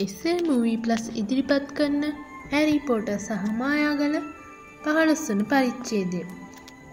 එස්සේ 0.00 0.36
movie 0.40 0.76
plus 0.76 1.04
ඉදිරිපත් 1.14 1.72
කරන්න 1.76 2.04
හැරි 2.52 2.76
පෝට 2.86 3.08
සහමායාගල 3.24 4.14
පහළොස්වන 4.84 5.40
පරිච්චේදය. 5.44 6.20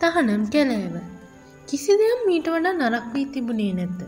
තහනම් 0.02 0.44
කැලෑව. 0.54 0.96
කිසි 1.68 1.94
දෙයක් 2.02 2.22
මීට 2.26 2.48
වඩා 2.48 2.74
නරක් 2.74 3.06
වී 3.14 3.26
තිබුණේ 3.26 3.74
නැත. 3.74 4.00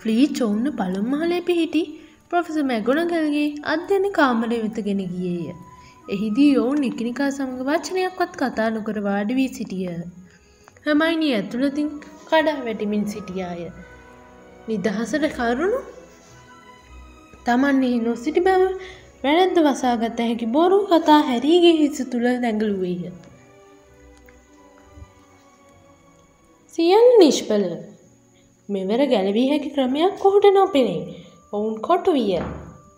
ෆ්ලී 0.00 0.26
චොවුන්න 0.38 0.66
පළුම්මහලේ 0.72 1.40
පිහිටි 1.40 1.82
ප්‍රොෆෙස 2.30 2.58
මැගුණගල්ගේ 2.62 3.48
අධ්‍යන 3.64 4.06
කාමරය 4.12 4.58
වෙත 4.64 4.80
ගෙන 4.88 5.02
ගියේය. 5.12 5.54
එහිදී 6.08 6.50
ඔවුන් 6.56 6.80
නිකිනිකා 6.80 7.30
සමඟ 7.30 7.62
වචනයක්වත් 7.64 8.34
කතා 8.36 8.68
නොකර 8.70 8.98
වාඩි 9.00 9.38
වී 9.40 9.50
සිටිය. 9.50 9.86
හමයිනි 10.86 11.28
ඇතුළතින් 11.34 11.88
කඩා 12.30 12.58
වැටිමින් 12.64 13.06
සිටියාය. 13.06 13.70
නිදහසට 14.68 15.28
කරුණු 15.36 15.80
තමන්නේ 17.48 17.98
නොසිටි 18.02 18.40
බව 18.40 18.62
වැරැද්ද 19.22 19.58
වසාගත 19.64 20.20
හැකි 20.22 20.46
බොරු 20.54 20.78
කතා 20.88 21.20
හැරීගේ 21.24 21.76
හිස 21.76 22.00
තුළ 22.10 22.26
දැඟලුවේය. 22.42 23.12
සියල් 26.74 27.06
නිෂ්පල 27.18 27.64
මෙවර 28.68 29.00
ගැලවී 29.06 29.46
හැකි 29.48 29.70
ක්‍රමයක් 29.70 30.18
කොහුට 30.18 30.46
නොපෙනේ 30.52 31.00
ඔවුන් 31.52 31.74
කොටු 31.80 32.12
විය 32.12 32.34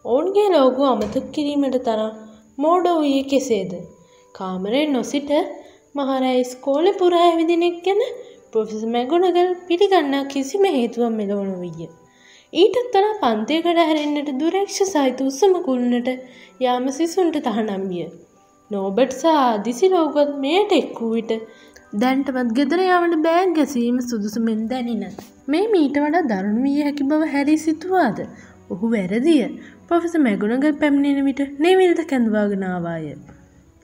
ඔවුන්ගේ 0.04 0.48
ලෝගු 0.48 0.82
අමතක් 0.86 1.30
කිරීමට 1.32 1.78
තරම් 1.86 2.12
මෝඩ 2.58 2.88
වූයේ 2.88 3.22
කෙසේද 3.30 3.72
කාමරෙන් 4.34 4.92
නොසිට 4.92 5.30
මහරයි 5.94 6.42
ස්කෝල 6.44 6.86
පුරා 6.98 7.24
ඇවිදිනෙක් 7.24 7.78
ගැන 7.84 8.02
පොෆෙස 8.52 8.84
මැගුණගල් 8.88 9.50
පිළිගන්නා 9.66 10.22
කිසිම 10.26 10.64
හේතුවක් 10.70 11.12
මෙලවනු 11.12 11.56
විය. 11.60 11.88
ඊටත් 12.52 12.76
වඩා 12.76 13.10
පන්තියකට 13.18 13.80
හැරෙන්නට 13.80 14.30
දුරක්ෂ 14.38 14.78
සහිත 14.86 15.20
උත්සම 15.24 15.52
කුල්නට 15.66 16.08
යාම 16.60 16.86
සිසුන්ට 16.96 17.36
තහනම් 17.44 17.82
විය. 17.90 18.06
නෝබට් 18.70 19.12
සහ 19.12 19.34
දිසි 19.66 19.90
ලෝගොත් 19.92 20.32
මෙයට 20.44 20.72
එක්වූ 20.72 21.10
විට 21.12 21.30
දැන්ටවත් 21.94 22.50
ගෙදර 22.56 22.80
යාමට 22.82 23.14
බෑග් 23.26 23.52
ගැසීම 23.58 24.00
සුදුසුමෙන් 24.08 24.64
දැනින. 24.72 25.04
මේ 25.46 25.68
මීට 25.74 26.00
වඩා 26.04 26.24
දරුණු 26.32 26.64
විය 26.64 26.80
හැකි 26.80 27.06
බව 27.12 27.28
හැරි 27.34 27.54
සිතුවාද. 27.66 28.18
ඔහු 28.70 28.90
වැරදිය 28.94 29.46
පොෆෙස 29.88 30.16
මැගුණගල් 30.26 30.74
පැමිණෙන 30.82 31.28
විට 31.28 31.44
නෙවිල්ද 31.58 32.02
කැඳවාගෙනාවාය. 32.10 33.06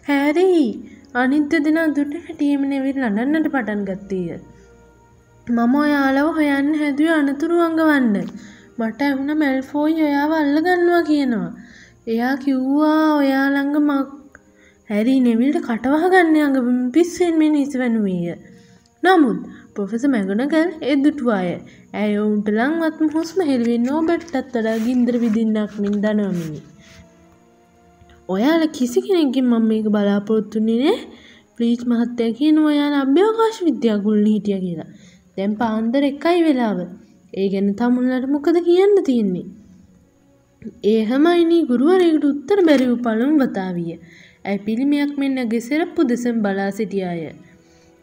හැරී 0.07 0.67
අනිත්‍ය 1.15 1.63
දෙන 1.67 1.81
දුට 1.93 2.19
හැටියම 2.19 2.67
නෙවිල් 2.73 3.01
ලඩන්නට 3.05 3.49
පටන් 3.49 3.87
ගත්තේය. 3.89 4.43
මම 5.47 5.75
ඔයාලව 5.77 6.35
හොයන්න 6.37 6.75
හැදුව 6.75 7.15
අනතුරු 7.15 7.59
අඟවන්න. 7.61 8.15
මට 8.79 9.01
ඇහුණ 9.03 9.33
මැල්ෆෝයි 9.37 10.03
ඔයාව 10.03 10.33
අල්ලගන්නවා 10.35 11.03
කියනවා. 11.03 11.51
එයා 12.07 12.35
කිව්වා 12.37 13.05
ඔයාළඟ 13.15 13.77
මක් 13.81 14.09
හැරි 14.89 15.15
නෙවිල්ට 15.21 15.59
කටවහගන්න 15.61 16.37
අඟ 16.41 16.59
පිස්සෙන් 16.93 17.39
මෙ 17.39 17.49
නිසි 17.49 17.79
වනුවේය. 17.79 18.37
නමුත් 19.03 19.39
පොෆෙස 19.75 20.05
මැගුණගල් 20.07 20.69
එදුටුවාය 20.87 21.49
ඇය 21.95 22.13
ඔවුන්ට 22.19 22.49
ලංවත්ම 22.51 23.09
හුස්ම 23.13 23.39
හෙල්වෙන් 23.43 23.83
නෝබෙට්ටත් 23.83 24.37
වඩා 24.55 24.77
ගින්දර 24.79 25.17
විදින්නක් 25.19 25.73
මින් 25.79 25.97
දනවමිනි. 26.03 26.61
ඔයාල 28.29 28.63
කිසි 28.71 28.99
කෙනෙක්ගෙන් 29.01 29.47
මම 29.47 29.67
මේක 29.67 29.87
බලාපොරොත්තුන්නේ 29.89 30.79
නෑ 30.83 30.99
ප්ලීච් 31.57 31.83
මහත්තය 31.87 32.29
කියන 32.35 32.63
ඔයාල 32.65 32.95
අභ්‍යවකාශ 32.97 33.61
විද්‍යාගුල්න 33.65 34.27
හිටිය 34.27 34.61
කියලා 34.61 34.89
දැන් 35.37 35.53
පාන්දර 35.57 36.03
එකයි 36.05 36.41
වෙලාව 36.43 36.79
ඒ 37.37 37.49
ගැන 37.49 37.69
තමුල්ලට 37.75 38.27
මොකද 38.29 38.59
කියන්න 38.67 38.95
තියෙන්නේ. 39.05 39.47
ඒහමයිනී 40.87 41.65
ගුරුවරයකට 41.71 42.25
උත්තර 42.25 42.61
බැරිව් 42.69 42.95
පළම් 43.03 43.35
වතාවිය. 43.41 43.97
ඇයි 44.45 44.63
පිළිමයක් 44.67 45.13
මෙන්න 45.19 45.43
ගෙසෙරප්පු 45.53 46.09
දෙසම් 46.09 46.39
බලා 46.41 46.71
සිටියාය. 46.71 47.27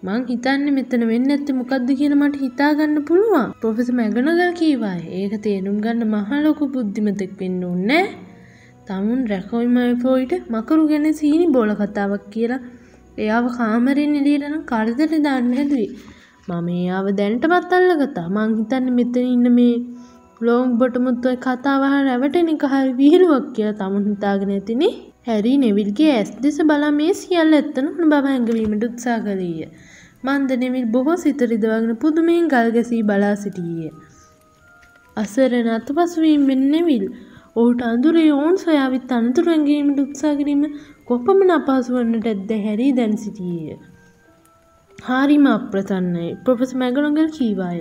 මං 0.04 0.22
හිතන්න 0.30 0.68
මෙතන 0.76 1.04
වෙන්න 1.10 1.30
ඇත්ත 1.30 1.50
මොකක්ද 1.54 1.90
කියන 2.00 2.16
මට 2.20 2.44
හිතාගන්න 2.44 2.96
පුළුවන්. 3.10 3.50
පොෆෙස 3.62 3.90
මැගනගල් 3.94 4.44
කීවාය. 4.60 5.02
ඒක 5.20 5.34
තේරුම් 5.42 5.78
ගන්න 5.80 6.14
මහලොකු 6.14 6.72
බුද්ධිමතෙක් 6.74 7.34
වෙන්න 7.42 7.60
ඕන්නෑ 7.64 8.06
තමුන් 8.88 9.22
රැකෝයිමයිෆෝයිට 9.28 10.50
මකරු 10.50 10.84
ගැන 10.90 11.08
සීනි 11.14 11.46
බෝල 11.52 11.72
කතාවක් 11.76 12.26
කියලා 12.34 12.64
එයාව 13.18 13.46
කාමරෙන් 13.58 14.20
එලියටනම් 14.20 14.64
කරදට 14.72 15.14
දාන්න 15.26 15.54
හැදුවේ. 15.54 15.92
මම 16.48 16.68
එයාව 16.74 17.06
දැන්ටමත් 17.14 17.74
අල්ලගතා 17.76 18.28
මං 18.30 18.54
හිතන්න 18.56 18.88
මෙතන 18.92 19.28
ඉන්න 19.28 19.48
මේ 19.54 19.76
ලෝං 20.42 20.72
බොටමුත්තුව 20.80 21.36
කතාවහ 21.38 21.86
රැවටෙන 22.02 22.54
එක 22.54 22.64
හරි 22.72 22.92
විහිළුවක් 22.98 23.46
කියලා 23.56 23.78
තමුන් 23.78 24.04
හිතාගෙන 24.08 24.52
ඇතිනේ 24.56 24.94
හැරි 25.28 25.54
නෙවිල්ගේ 25.58 26.10
ඇස් 26.14 26.32
දෙස 26.44 26.58
බලා 26.64 26.90
මේ 26.92 27.14
සියල්ල 27.14 27.54
ඇත්තන 27.54 27.88
හුණ 27.90 28.12
බව 28.12 28.26
හැඟවීමට 28.26 28.84
උත්සා 28.88 29.18
කළේය 29.20 29.70
මන්ද 30.24 30.58
නෙවිල් 30.58 30.86
බොහෝ 30.88 31.16
සිතරිදවගෙන 31.18 31.96
පුදුමයෙන් 31.98 32.46
ගල් 32.48 32.70
ගැසී 32.72 33.02
බලා 33.04 33.36
සිටියේ. 33.36 33.94
අසරන 35.18 35.68
අතපසුවීම් 35.70 36.44
වෙන් 36.48 36.62
නෙවිල් 36.72 37.06
ඔහුට 37.56 37.82
අඳුරේ 37.84 38.30
ඔවුන් 38.32 38.56
සොයාවිත් 38.58 39.12
අනතුරු 39.14 39.52
ඇඟීමට 39.52 40.00
උත්සා 40.00 40.36
කිරීම 40.36 40.64
කොපමණ 41.08 41.58
අපහසු 41.58 41.98
වන්නට 41.98 42.30
ඇද්ද 42.30 42.54
හැරී 42.66 42.94
දැන් 42.94 43.18
සිටියේය. 43.18 43.82
හාරිම 45.08 45.46
අප්‍රසන්නයි 45.54 46.28
ප්‍රොෆෙස 46.46 46.72
මැගනොගල් 46.82 47.30
කීවාය. 47.38 47.80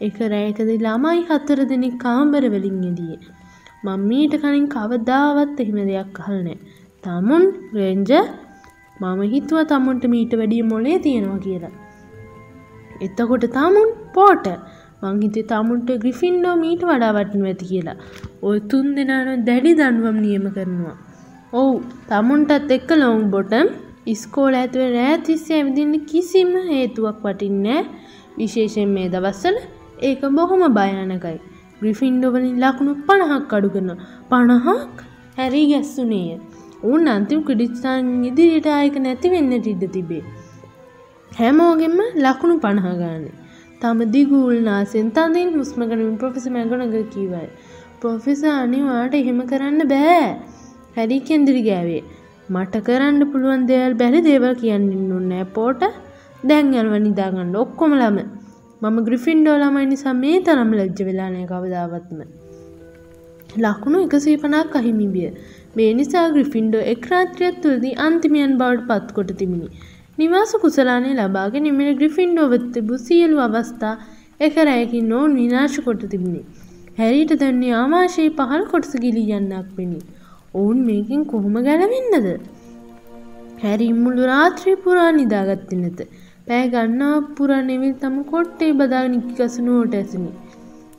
එක 0.00 0.16
රෑකද 0.32 0.70
ළමයි 0.86 1.20
හත්තර 1.28 1.60
දෙනෙක් 1.70 1.94
කාම්බර 2.04 2.42
වලින් 2.54 2.82
එදිය. 2.90 3.16
මං 3.84 4.00
මීට 4.10 4.34
කලින් 4.42 4.66
කවදාවත් 4.74 5.62
එහෙම 5.64 5.78
දෙයක් 5.90 6.20
අහලා 6.22 6.42
නෑ. 6.48 6.58
තමුන් 7.02 7.44
රේන්ජ 7.78 8.12
මම 9.00 9.20
හිතුවා 9.34 9.66
තමුන්ට 9.72 10.04
මීට 10.14 10.32
වැඩිය 10.40 10.62
මොලේ 10.72 10.98
තියෙනවා 10.98 11.40
කියලා. 11.46 11.74
එතකොට 13.00 13.48
තමුන් 13.56 13.90
පෝට 14.14 14.46
මං 15.02 15.18
හිතේ 15.24 15.48
තමුන්ට 15.52 15.90
ග්‍රිෆින්ඩෝ 16.04 16.56
මීට 16.64 16.82
වඩා 16.90 17.12
වටිනු 17.18 17.50
ඇති 17.50 17.72
කියලා. 17.72 17.98
ඔය 18.42 18.58
තුන් 18.70 18.86
දෙනාන 18.96 19.44
දැඩි 19.48 19.74
දන්වම් 19.80 20.18
නියම 20.26 20.46
කරනවා. 20.56 20.96
ඔව් 21.52 21.68
තමුන්ටත් 22.08 22.74
එක්ක 22.78 22.90
ලොං 23.02 23.30
බොටම් 23.30 23.68
ඉස්කෝල 24.12 24.54
ඇතුවේ 24.54 24.90
රෑ 24.92 25.16
තිස්සේ 25.26 25.58
ඇවිදින්න 25.58 25.94
කිසිම 26.10 26.52
හේතුවක් 26.68 27.18
වටින්නේ 27.24 27.80
විශේෂයෙන් 28.38 28.90
මේ 28.96 29.08
දවස්සල 29.08 29.56
ඒක 30.02 30.22
බොහොම 30.38 30.62
භයානකයි. 30.74 31.38
ග්‍රිෆින්ඩෝවලින් 31.80 32.56
ලකුණු 32.64 32.92
පණහක් 33.08 33.52
අඩු 33.58 33.68
කරන 33.74 33.90
පණහක් 34.30 35.02
හැරී 35.36 35.66
ගැස්සුනේය. 35.72 36.38
උන් 36.84 37.08
අන්තිම 37.08 37.40
ක්‍රඩිස්ථාන් 37.42 38.08
ඉදිරියට 38.24 38.68
ආයක 38.68 38.96
නැති 38.98 39.32
වෙන්නට 39.34 39.66
ඉඩ 39.66 39.84
තිබේ. 39.96 40.22
හැමෝගෙන්ම 41.32 41.98
ලකුණු 42.24 42.56
පණහගානේ. 42.58 43.34
තම 43.80 43.98
දිගූල් 44.14 44.56
නාසෙන් 44.60 45.10
තදින් 45.10 45.50
හුස්මගනින් 45.54 46.14
පොෆෙස 46.18 46.46
මැගනග 46.48 46.94
කීවයි. 47.14 47.48
පොෆෙස 48.00 48.42
අනිවාට 48.54 49.14
එහෙම 49.14 49.40
කරන්න 49.50 49.82
බෑ. 49.88 50.24
හැරි 50.96 51.18
කෙන්දිරි 51.20 51.62
ගෑවේ. 51.62 52.02
මට 52.48 52.76
කරන්න 52.84 53.22
පුළුවන් 53.32 53.62
දේවල් 53.68 53.94
බැරි 54.00 54.20
දේවල් 54.26 54.54
කියන්න 54.60 54.84
ඔන්නෑ 55.16 55.46
පෝට 55.56 55.82
දැන් 56.42 56.68
ඇල්ව 56.74 56.94
නිදාගන්න 57.06 57.50
ඔක්කොම 57.62 57.92
ළම. 57.94 58.18
මම 58.82 58.96
ග්‍රිෆින්ඩෝ 59.06 59.56
ළමයි 59.56 59.88
නිසා 59.90 60.14
මේ 60.14 60.38
තරම් 60.46 60.70
ලැජ්ජ 60.78 61.00
වෙලානය 61.08 61.42
කවදාවත්ම. 61.50 62.20
ලකුණු 63.56 63.98
එකසී 64.06 64.36
පනක් 64.36 64.80
අහිමිබිය 64.80 65.28
මේ 65.76 65.90
නිසා 65.94 66.26
ග්‍රිෆින්ඩෝ 66.30 66.82
එක්රාත්‍රියත් 66.94 67.58
තුළදී 67.64 67.94
අන්තිමයන් 68.06 68.54
බවට 68.60 68.88
පත් 68.88 69.16
කොට 69.16 69.32
තිබිණි. 69.40 69.68
නිවාස 70.18 70.54
කුසලානේ 70.62 71.14
ලබාගෙන 71.20 71.66
නිමෙන 71.68 71.90
ග්‍රිෆින්ඩෝ 71.96 72.46
වෙත් 72.48 72.66
තිබූ 72.74 72.98
සියලු 72.98 73.36
අවස්ථා 73.40 73.94
එක 74.40 74.56
රැයකින් 74.62 75.08
නොවුන් 75.08 75.34
විනාශ 75.34 75.78
කොට 75.88 76.04
තිබුණි. 76.14 76.42
හැරීට 76.98 77.34
දැන්නේ 77.40 77.74
ආමාශයේ 77.74 78.30
පහළ 78.38 78.64
කොටස 78.72 78.94
ගිලී 79.04 79.28
යන්නක් 79.36 79.68
වෙනි 79.76 80.00
ඔවුන් 80.54 80.78
මේකින් 80.84 81.24
කොහොම 81.24 81.56
ගැලවෙන්නද? 81.62 82.28
හැරි 83.62 83.88
මුළු 83.94 84.22
රාත්‍රී 84.24 84.76
පුරා 84.76 85.10
නිදාගත්ත 85.12 85.72
නැත. 85.74 86.00
පෑ 86.46 86.68
ගන්නා 86.68 87.16
පුරා 87.36 87.62
නෙවිල් 87.62 87.94
තම 87.94 88.16
කොට්ටේ 88.24 88.72
බදා 88.72 89.04
නිකිකසනුවට 89.08 89.94
ඇසිනි 89.94 90.30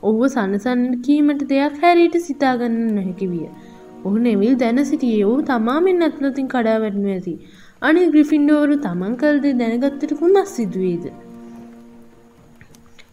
ඔහුව 0.02 0.22
සනසන්නට 0.28 1.00
කීමට 1.06 1.42
දෙයක් 1.48 1.80
හැරීට 1.82 2.16
සිතාගන්න 2.20 2.76
නොහැකි 2.94 3.26
විය. 3.26 3.48
ඔහු 4.04 4.16
නෙවිල් 4.18 4.54
දැන 4.56 4.84
සිටියේ 4.84 5.24
ඔහු 5.24 5.40
තමාමෙන් 5.42 6.06
ඇත්නතින් 6.06 6.48
කඩා 6.48 6.78
වැටනු 6.78 7.08
ඇති. 7.08 7.34
අනි 7.82 8.06
ග්‍රිෆින්ඩෝරු 8.12 8.76
තමන් 8.76 9.16
කල්ද 9.16 9.44
දැනගත්තට 9.58 10.12
කුමක් 10.18 10.48
සිදුවේද? 10.48 11.04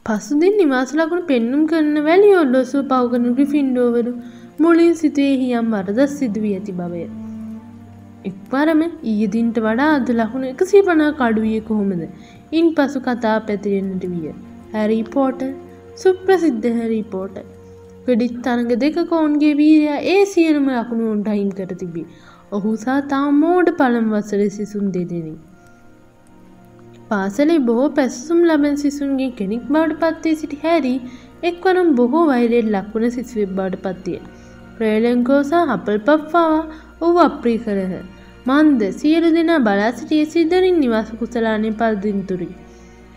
පසුදින් 0.05 0.55
නිවාස 0.57 0.91
ලකුණු 0.93 1.25
පෙන්නුම් 1.25 1.63
කරන 1.67 1.95
වැලි 2.03 2.29
ඔල්ලොසුව 2.35 2.83
පවගන 2.85 3.25
ග්‍රිෆින්ඩෝවරු 3.33 4.13
මුලින් 4.59 4.93
සිතුවේ 4.95 5.55
යම් 5.57 5.67
වරදස් 5.73 6.13
සිදුවී 6.19 6.53
ඇති 6.53 6.73
බවය. 6.73 7.01
එක්වරම 8.25 8.81
ඊයදින්ට 9.11 9.57
වඩා 9.59 9.89
අද 9.95 10.07
ලකුණු 10.13 10.47
එකසී 10.47 10.81
පනා 10.81 11.09
කඩුවිය 11.11 11.59
කොහොමද 11.61 12.03
ඉන් 12.51 12.67
පසු 12.75 12.99
කතා 12.99 13.35
පැතිරෙන්න්නට 13.39 14.05
විය. 14.05 14.31
හැරි 14.73 14.97
පෝට 15.15 15.43
සුප්‍රසිද්ධ 15.95 16.67
හැරි 16.71 17.01
පෝට 17.13 17.37
ක්‍රඩිච් 18.05 18.33
තරඟ 18.43 18.73
දෙක 18.75 18.97
කෝන්ගේ 19.09 19.53
වීරයා 19.53 19.99
ඒ 20.05 20.23
සියලුම 20.25 20.67
ලකුණු 20.69 21.11
ඔන්ට 21.11 21.27
අහිම් 21.27 21.51
කර 21.51 21.69
තිබී. 21.73 22.07
ඔහු 22.51 22.73
සා 22.77 22.97
තාම 23.13 23.39
මෝඩ 23.39 23.69
පළම් 23.77 24.09
වසර 24.11 24.41
සිසුන් 24.49 24.89
දෙදෙනි. 24.91 25.35
පාසලේ 27.09 27.59
බොහෝ 27.59 27.89
පැසුම් 27.91 28.41
ලබැන් 28.43 28.75
සිසුන්ගේ 28.77 29.29
කෙනෙක් 29.31 29.63
බවට 29.69 30.01
පත්වේ 30.03 30.35
සිටි 30.35 30.59
හැරි 30.63 30.95
එක්වනම් 31.43 31.89
බොහෝ 31.95 32.25
වෛරයෙන් 32.25 32.69
ලක්වුණ 32.71 33.09
සිසුවෙක් 33.09 33.51
බවට 33.51 33.83
පත්තිය. 33.85 34.19
ප්‍රේලෙංකෝසා 34.77 35.63
හපල් 35.65 35.99
පප්පාවා 36.07 36.63
ඔහු 37.01 37.19
අප්‍රී 37.19 37.57
කරහ. 37.57 37.93
මන්ද 38.47 38.81
සියලු 38.99 39.29
දෙනා 39.37 39.59
බලා 39.59 39.91
සිටිය 39.91 40.23
සිදරින් 40.33 40.77
නිවාස 40.83 41.09
කුසලානය 41.21 41.71
පල්දින්තුරි. 41.81 42.49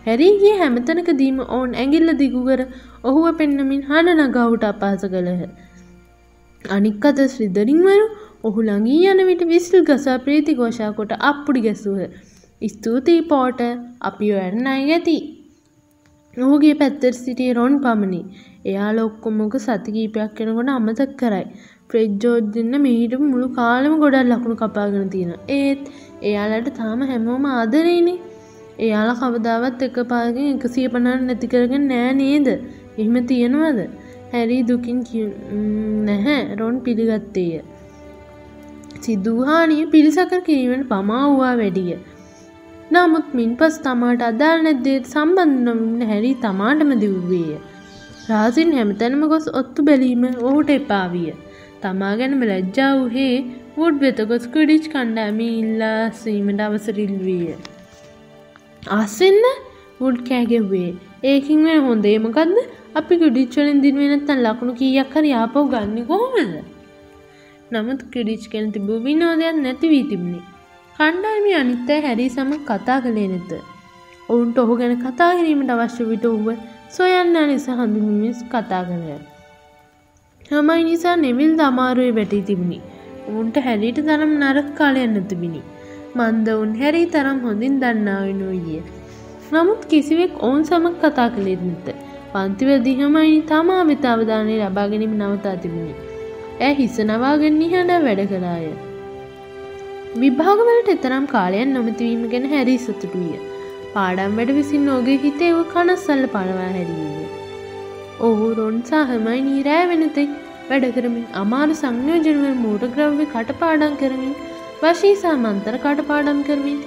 හැරීගේ 0.07 0.55
හැමතනකදීම 0.61 1.39
ඔවුන් 1.47 1.73
ඇගිල්ල 1.83 2.13
දිගුකර 2.23 2.61
ඔහුව 3.05 3.27
පෙන්නමින් 3.41 3.83
හඬ 3.91 4.23
නගවුට 4.27 4.67
අපහස 4.71 5.05
කළහ. 5.15 5.45
අනික් 6.65 7.07
අත 7.11 7.21
ශ්‍රිදරින්වරු 7.35 8.07
ඔහු 8.45 8.61
ළඟී 8.63 9.11
යන 9.13 9.23
විට 9.29 9.45
විසිල් 9.53 9.85
ගසා 9.91 10.19
ප්‍රීති 10.27 10.59
ගෝෂා 10.61 10.93
කොට 10.99 11.13
අප්පුඩි 11.31 11.65
ගැසුහ. 11.67 12.01
ස්තුතියි 12.63 13.29
පෝට 13.33 13.61
අපි 14.01 14.33
ඔයන්න 14.39 14.67
අයි 14.67 14.89
ඇති. 14.93 15.19
ඔහුගේ 16.37 16.75
පැත්තර 16.75 17.13
සිටිය 17.13 17.53
රොන් 17.53 17.75
පමණි. 17.81 18.21
එයා 18.67 18.91
ලොක්කොමක 18.93 19.55
සතිකීපයක් 19.59 20.35
කෙනකොට 20.37 20.69
අමතක් 20.69 21.15
කරයි. 21.19 21.47
ෆ්‍රෙජ්ජෝජ් 21.91 22.41
දෙන්න 22.55 22.75
මෙහිට 22.83 23.15
මුළු 23.23 23.49
කාලම 23.55 23.95
ගොඩල් 23.99 24.31
ලකුණු 24.31 24.57
කපාගෙන 24.57 25.11
තියෙන. 25.11 25.33
ඒත් 25.51 25.83
එයාලට 26.23 26.71
තාම 26.77 27.01
හැමෝම 27.03 27.45
ආදරේනේ. 27.47 28.19
එයාලා 28.79 29.19
කවදාවත් 29.23 29.83
එක 29.83 29.99
පාගෙන් 30.13 30.47
එකසිය 30.55 30.87
පණන් 30.89 31.27
නැතිකරගෙන 31.27 31.85
නෑ 31.89 32.13
නේද. 32.13 32.49
එහෙම 32.99 33.17
තියෙනවද. 33.27 33.81
හැරි 34.33 34.63
දුකින් 34.63 35.03
නැහැ 36.07 36.41
රොන් 36.55 36.81
පිළිගත්තේය. 36.81 37.61
සිදුහානිය 39.01 39.85
පිළිසකර 39.87 40.41
කිරීමට 40.41 40.89
පමා 40.89 41.27
වූවා 41.27 41.55
වැඩිය. 41.57 41.99
නමුත් 42.91 43.27
මින් 43.33 43.51
පස් 43.57 43.77
තමාට 43.79 44.23
අදාල් 44.29 44.59
නැද්දේත් 44.61 45.05
සම්බන්ධ 45.07 45.61
නොවන්න 45.67 46.03
හැරි 46.03 46.33
තමාටම 46.45 46.93
දිව්වේය. 47.03 47.53
රාසින් 48.31 48.71
හැමතැනම 48.73 49.23
ගොස් 49.33 49.47
ඔත්තු 49.61 49.87
බැලීම 49.89 50.25
ඔහුට 50.43 50.71
එපාවිය. 50.71 51.31
තමා 51.83 52.15
ගැනම 52.17 52.43
ලැජ්ජා 52.43 52.91
වූහේ 52.97 53.35
වුඩ් 53.77 54.01
වෙත 54.01 54.21
ගොස් 54.31 54.47
කුඩිච් 54.55 54.87
කණ්ඩෑමි 54.95 55.49
ඉල්ලා 55.61 56.01
සීමට 56.21 56.65
අවසරිල්වීය. 56.67 57.55
අස්සෙන්න 58.83 59.41
වුඩ් 60.01 60.21
කෑගෙව්වේ 60.29 60.91
ඒකින් 61.25 61.65
වෙන 61.65 61.81
හොඳේමකක්ද 61.83 62.55
අපි 62.95 63.15
ගුඩිච්චලින් 63.17 63.83
දින්වෙනත්තන් 63.83 64.39
ලකුණු 64.41 64.73
කීයක් 64.75 65.13
හරි 65.15 65.31
ආපව් 65.35 65.65
ගන්න 65.73 66.07
කොහොමද 66.07 66.55
නමුත් 67.73 68.01
කිඩිච් 68.13 68.45
කෙන 68.53 68.73
තිබූ 68.73 68.99
විනෝදයක් 69.01 69.59
නැති 69.59 69.91
වී 69.93 70.07
තිබුණි 70.11 70.41
කණ්ඩායමි 71.01 71.53
අනිත්තය 71.59 71.95
හැරි 72.05 72.25
සම 72.29 72.51
කතා 72.69 72.97
කළේ 73.05 73.29
නැත. 73.29 73.53
ඔවුන්ට 74.29 74.59
ඔහු 74.63 74.73
ගැන 74.81 74.91
කතා 75.05 75.29
කිරීමට 75.37 75.71
අවශ්‍ය 75.75 76.05
විට 76.11 76.25
ඔහුව 76.31 76.49
සොයන්න 76.89 77.39
නිසා 77.51 77.77
හඳුමිස් 77.79 78.41
කතා 78.53 78.81
කළය 78.89 79.15
හමයි 80.51 80.83
නිසා 80.89 81.15
නෙවිල් 81.17 81.53
දමාරුවේ 81.61 82.13
වැටී 82.19 82.43
තිබුණි. 82.43 82.79
ඔවුන්ට 83.29 83.57
හැරිට 83.67 84.01
තරම් 84.09 84.35
නරක් 84.41 84.69
කාලයන්න 84.75 85.17
තිබිණි 85.31 85.63
මන්ද 86.17 86.49
උන් 86.57 86.77
හැරි 86.83 87.03
තරම් 87.07 87.41
හොඳින් 87.47 87.81
දන්නාවෙන 87.83 88.45
වූයේ 88.45 88.83
නමුත් 89.53 89.89
කිසිවෙක් 89.91 90.37
ඔවුන් 90.43 90.63
සමක් 90.65 90.95
කතා 91.03 91.29
කළෙත් 91.31 91.65
නැත. 91.65 91.89
පන්තිවදිහමයි 92.33 93.41
තමා 93.47 93.81
වෙත 93.85 94.05
අවධානය 94.05 94.61
ලබාගැනීම 94.61 95.17
නවතා 95.23 95.57
තිබුණි. 95.57 95.95
ඇ 96.61 96.73
හිස 96.75 97.03
නවාගන්නේ 97.07 97.73
හඬ 97.75 98.07
වැඩ 98.07 98.25
කළාය. 98.29 98.90
විභාගවලට 100.13 100.89
එතරම් 100.93 101.25
කාලයන් 101.27 101.73
නොමතිවීම 101.73 102.23
ගැන 102.31 102.47
හැරි 102.53 102.77
සතුටුවිය 102.77 103.37
පාඩම් 103.93 104.33
වැඩ 104.39 104.51
විසින් 104.57 104.83
නෝගේ 104.85 105.19
හිතේව 105.25 105.59
කනස්සල්ල 105.73 106.25
පලවා 106.27 106.71
හැරීය 106.77 107.27
ඔහු 108.21 108.49
රොන්සා 108.55 109.03
හමයි 109.05 109.41
නීරෑ 109.41 109.85
වෙනතෙක් 109.91 110.33
වැඩ 110.71 110.87
කරමින් 110.97 111.27
අමාරු 111.35 111.77
සංයෝජනවල් 111.83 112.57
මෝටග්‍රව්‍ය 112.65 113.27
කටපාඩම් 113.27 113.95
කරමින් 113.97 114.35
වශීසා 114.83 115.37
මන්තර 115.37 115.79
කටපාඩම් 115.79 116.43
කරමින් 116.43 116.81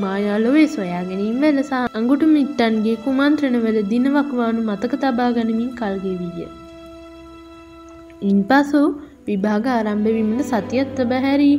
මායාලොවේ 0.00 0.66
සොයා 0.68 1.04
ගැනීම 1.04 1.38
වෙලසා 1.40 1.84
අඟුටු 1.92 2.32
මිට්ටන්ගේ 2.34 2.98
කුමන්ත්‍රණවල 3.04 3.80
දිනවක්වානු 3.92 4.68
මතක 4.68 5.02
තබා 5.04 5.30
ගනිමින් 5.30 5.72
කල්ගෙවීය. 5.78 6.48
ඉන් 8.22 8.40
පසු 8.50 8.82
විභාග 9.26 9.66
ආරම්භවීමට 9.70 10.46
සතියත්ත 10.50 10.98
බැහැරී 11.12 11.56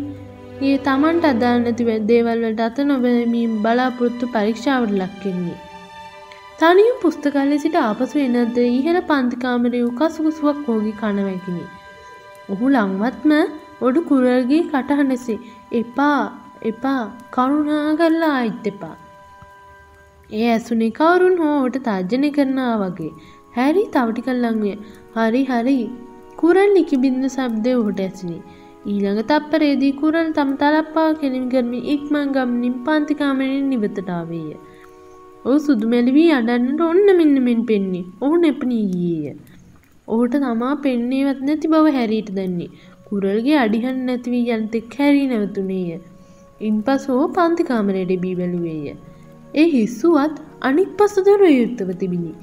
ඒ 0.60 0.78
තමන්ට 0.78 1.26
අදාල් 1.30 1.58
නැතිව 1.64 1.90
දේවල්වලට 2.10 2.62
අත 2.68 2.78
නොවැමීම් 2.86 3.52
බලාපොරොත්තු 3.64 4.26
පරීක්ෂාවට 4.28 4.94
ලක්කෙන්නේ. 4.94 5.58
තනියම් 6.60 6.96
පුස්තකාලෙ 7.04 7.58
සිට 7.64 7.78
ආපසු 7.82 8.18
එනද 8.22 8.58
ඉහළ 8.62 9.00
පන්තිකාමරය 9.10 9.82
වූ 9.84 9.94
කසුකුසුවක් 10.00 10.64
හෝගි 10.68 10.94
කනවැකිනි. 11.02 11.66
ඔහු 12.50 12.66
ලංවත්ම 12.70 13.34
ඔඩු 13.82 14.06
කුරල්ගේ 14.10 14.64
කටහඬසේ 14.66 15.38
එපා 15.82 16.20
එපා 16.66 17.04
කරුණා 17.32 17.96
කරලා 17.96 18.34
ආයිත් 18.34 18.68
එපා. 18.74 18.96
ඒ 20.30 20.48
ඇසුනේ 20.50 20.92
කවුරුන් 20.92 21.38
හෝට 21.38 21.82
තර්ජනය 21.86 22.30
කරනා 22.32 22.76
වගේ 22.78 23.16
හැරි 23.56 23.90
තවටිකල්ලංවිය 23.94 24.78
හරි 25.16 25.44
හරි 25.52 25.82
කුරල් 26.36 26.70
නිකිබින්න 26.74 27.28
සබ්දය 27.30 27.82
ඔහුට 27.82 28.02
ඇසිනි. 28.02 28.40
ඊළඟ 28.92 29.22
තප්පරේදී 29.30 29.94
කුරල් 30.00 30.28
තම 30.36 30.52
තලප්පා 30.60 31.10
කෙලින් 31.22 31.46
කරමින් 31.52 31.88
ඉක්මන් 31.94 32.28
ගම්නින් 32.36 32.76
පන්තිකාමරෙන් 32.86 33.66
නිවතටාවේය. 33.72 34.52
ඔහු 35.46 35.58
සුදුමැලිවී 35.60 36.30
අඩන්නට 36.32 36.84
ඔන්න 36.88 37.10
මෙන්න 37.20 37.36
මෙන් 37.48 37.62
පෙන්නේ 37.66 38.06
ඔහු 38.22 38.36
නෙපනී 38.44 38.86
ගියේය. 38.94 39.36
ඔහුට 40.08 40.36
තමා 40.36 40.76
පෙන්නේවත් 40.86 41.42
නැති 41.42 41.72
බව 41.74 41.96
හැරීට 41.98 42.32
දැන්නේ. 42.36 42.70
කුරල්ගේ 43.08 43.58
අඩිහන් 43.66 44.00
නැතිවී 44.06 44.46
යන්තෙක් 44.56 44.96
හැරී 45.00 45.28
නැවතුනේය. 45.28 46.00
ඉන් 46.62 46.78
පසෝ 46.82 47.24
පන්තිකාමරයට 47.30 48.14
බී 48.24 48.36
බැලුවේය. 48.36 48.96
ඒ 49.54 49.68
හිස්සුවත් 49.68 50.38
අනික් 50.62 50.92
පසදොර 51.00 51.44
යුත්තව 51.50 51.92
තිබිණි. 52.00 52.34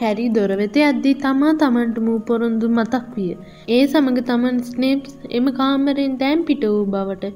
හැරි 0.00 0.26
දොරවෙත 0.28 0.76
අද්දී 0.82 1.14
තමා 1.16 1.52
තමන්ට 1.54 1.98
මූ 1.98 2.18
පොරොන්දු 2.28 2.68
මතක් 2.68 3.04
විය. 3.16 3.30
ඒ 3.68 3.82
සමඟ 3.86 4.20
තමන් 4.22 4.58
ස්නේප්ස් 4.62 5.12
එම 5.30 5.46
කාමරෙන් 5.52 6.16
දැම් 6.18 6.44
පිට 6.44 6.64
වූ 6.66 6.84
බවට 6.86 7.32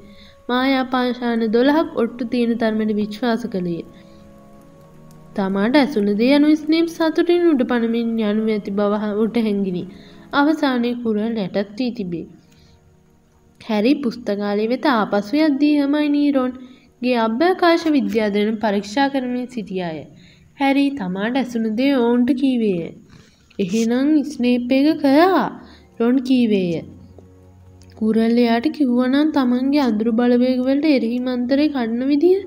මායා 0.49 0.85
පාශාන 0.87 1.45
දොළහක් 1.51 1.89
ඔට්ටු 1.95 2.27
තියෙන 2.27 2.53
තරමට 2.57 2.93
විශ්වාස 2.93 3.45
කළේ. 3.47 3.83
තමාට 5.35 5.75
ඇසුන 5.75 6.09
දේ 6.17 6.33
යනු 6.35 6.55
ස්නේප් 6.55 6.89
සතුටින් 6.89 7.47
උඩ 7.51 7.63
පනමින් 7.67 8.11
යනු 8.23 8.49
ඇති 8.49 8.71
බව 8.71 9.03
උට 9.25 9.39
හැඟිනි. 9.39 9.83
අවසානය 10.33 10.91
කුරල් 11.03 11.21
ඇටත් 11.23 11.77
වී 11.77 11.91
තිබේ. 11.91 12.25
හැරි 13.61 13.93
පුස්තකාලය 14.01 14.65
වෙත 14.67 14.85
ආපසු 14.89 15.39
යද්දී 15.41 15.75
හමයිනීරොන්ගේ 15.79 17.17
අභ්‍යකාශ 17.19 17.85
විද්‍යාදන 17.95 18.57
පරීක්ෂා 18.57 19.07
කරමින් 19.09 19.47
සිටියාය. 19.47 20.03
හැරි 20.59 20.85
තමාට 20.91 21.35
ඇසුණු 21.35 21.69
දේ 21.75 21.91
ඔවුන්ට 21.97 22.31
කීවේය. 22.39 22.87
එහෙනම් 23.59 24.09
ස්නේප් 24.25 24.71
එක 24.71 24.87
කයා 25.03 25.43
රොන් 25.99 26.17
කීවේය. 26.21 26.81
කුරල්ලයාට 27.97 28.67
කිව්වනම් 28.75 29.29
තමන්ගේ 29.35 29.81
අඳුරු 29.81 30.11
බලවේගවලට 30.11 30.85
එරෙහි 30.89 31.19
මන්තරය 31.19 31.65
කන්න 31.69 32.01
විදිහ 32.07 32.39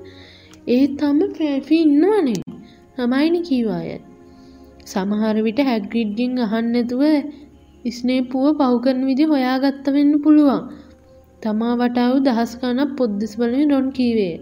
ඒ 0.67 0.85
තම 0.99 1.19
පැෆි 1.33 1.77
ඉන්නවනේ 1.81 2.41
හමයිනි 2.97 3.41
කීවාය. 3.41 3.89
සමහර 4.85 5.35
විට 5.41 5.59
හැග්‍රිඩ්ගෙන් 5.63 6.39
අහන්නැතුව 6.45 7.03
ස්නේපුුව 7.91 8.57
පව්කරන 8.59 8.99
විදි 9.05 9.25
හොයාගත්ත 9.25 9.85
වෙන්න 9.91 10.13
පුළුවන්. 10.23 10.63
තමා 11.41 11.75
වටාව 11.79 12.15
දහස් 12.25 12.51
ගනක් 12.61 12.89
පොද්දෙස් 12.97 13.33
වලින් 13.39 13.71
රොන් 13.71 13.87
කීවේ. 13.91 14.35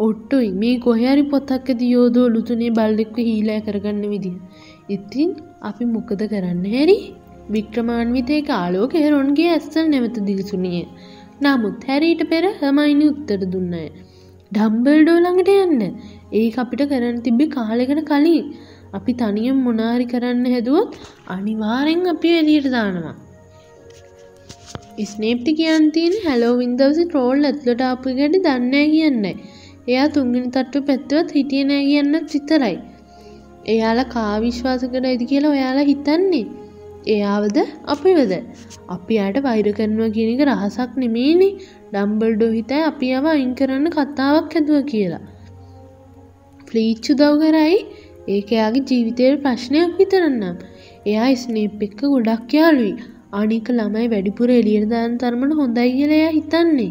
ඔට්ටුයි 0.00 0.48
මේ 0.62 0.78
කොහැරි 0.78 1.22
පොත්තක්කද 1.32 1.82
යෝදෝ 1.84 2.24
ලුතුනේ 2.28 2.72
බල්ලෙක්ව 2.78 3.18
හීලෑ 3.28 3.60
කරගන්න 3.60 4.02
විදිහ. 4.12 4.34
ඉතින් 4.88 5.30
අපි 5.62 5.84
මොකද 5.94 6.22
කරන්න 6.32 6.64
හැරි 6.74 6.96
වික්‍රමාන්විතයක 7.54 8.50
ආලෝක 8.58 8.96
හෙරොන්ගේ 9.04 9.48
ඇස්සල් 9.54 9.86
නැවත 9.92 10.18
දිලිසුනිය. 10.28 10.82
නමුත් 11.42 11.88
හැරීට 11.88 12.22
පෙර 12.32 12.44
හමයිනි 12.60 13.08
උත්තර 13.12 13.40
දුන්නය. 13.54 13.84
ඩම්බල්ඩෝ 14.52 15.18
ළඟට 15.18 15.52
යන්න 15.56 15.82
ඒ 16.32 16.46
අපිට 16.64 16.84
කරන්න 16.92 17.24
තිබ්බේ 17.24 17.52
කාලෙකට 17.56 18.02
කලින් 18.10 18.46
අපි 18.94 19.12
තනියම් 19.22 19.58
මොනාරි 19.68 20.06
කරන්න 20.12 20.46
හැදුවොත් 20.54 21.00
අනිවාරෙන් 21.28 22.04
අපි 22.14 22.38
එලියට 22.40 22.70
දානවා. 22.70 23.16
ස්නේප්ටි 25.04 25.52
කියන් 25.54 25.92
තියෙන 25.92 26.22
හැලෝ 26.24 26.54
වින්දවසි 26.60 27.04
ට්‍රෝල් 27.06 27.48
ඇත්ලට 27.48 27.82
අප 27.92 28.04
ගැඩි 28.18 28.46
දන්නෑ 28.46 28.88
කියන්නයි. 28.94 29.34
එයා 29.86 30.06
තුන්ගෙන 30.14 30.46
තට්ටු 30.50 30.78
පැත්තුවත් 30.88 31.32
හිටිය 31.36 31.64
නෑ 31.70 31.82
කියන්න 31.88 32.14
විතරයි. 32.32 32.76
එයාලා 33.72 34.12
කාවිශ්වාස 34.14 34.84
කර 34.92 35.04
ඇති 35.10 35.28
කියලා 35.32 35.52
ඔයාලා 35.56 35.86
හිතන්නේ. 35.90 36.44
එයාවද 37.14 37.58
අපිවද 37.94 38.32
අපි 38.88 39.18
අයට 39.24 39.38
වෛර 39.46 39.68
කරනවා 39.78 40.10
කියනක 40.16 40.42
රහසක් 40.48 40.92
නෙමේනි 41.02 41.48
ඩම්බල්ඩෝ 41.92 42.50
හිතයි 42.56 42.82
අපි 42.90 43.08
අව 43.18 43.26
අයින් 43.34 43.52
කරන්න 43.60 43.88
කතාවක් 43.96 44.56
හැදුව 44.56 44.80
කියලා. 44.92 45.24
ෆ්ලීච්චු 46.68 47.18
දව් 47.20 47.34
කරයි 47.44 47.76
ඒක 48.34 48.48
එයාගේ 48.56 48.86
ජීවිතයට 48.90 49.42
ප්‍රශ්නයක් 49.44 49.92
විතරන්නම්. 50.00 50.56
එයා 51.10 51.28
ස්නේප් 51.42 51.84
එක්ක 51.86 52.00
ගොඩක් 52.06 52.56
යාලුයි 52.58 52.94
අනික 53.40 53.68
ළමයි 53.78 54.08
වැඩිපුර 54.14 54.50
එලියට 54.58 54.88
දාන 54.94 55.14
තරමට 55.22 55.60
හොඳයි 55.60 55.90
කියලා 55.98 56.18
එයා 56.20 56.34
හිතන්නේ. 56.38 56.90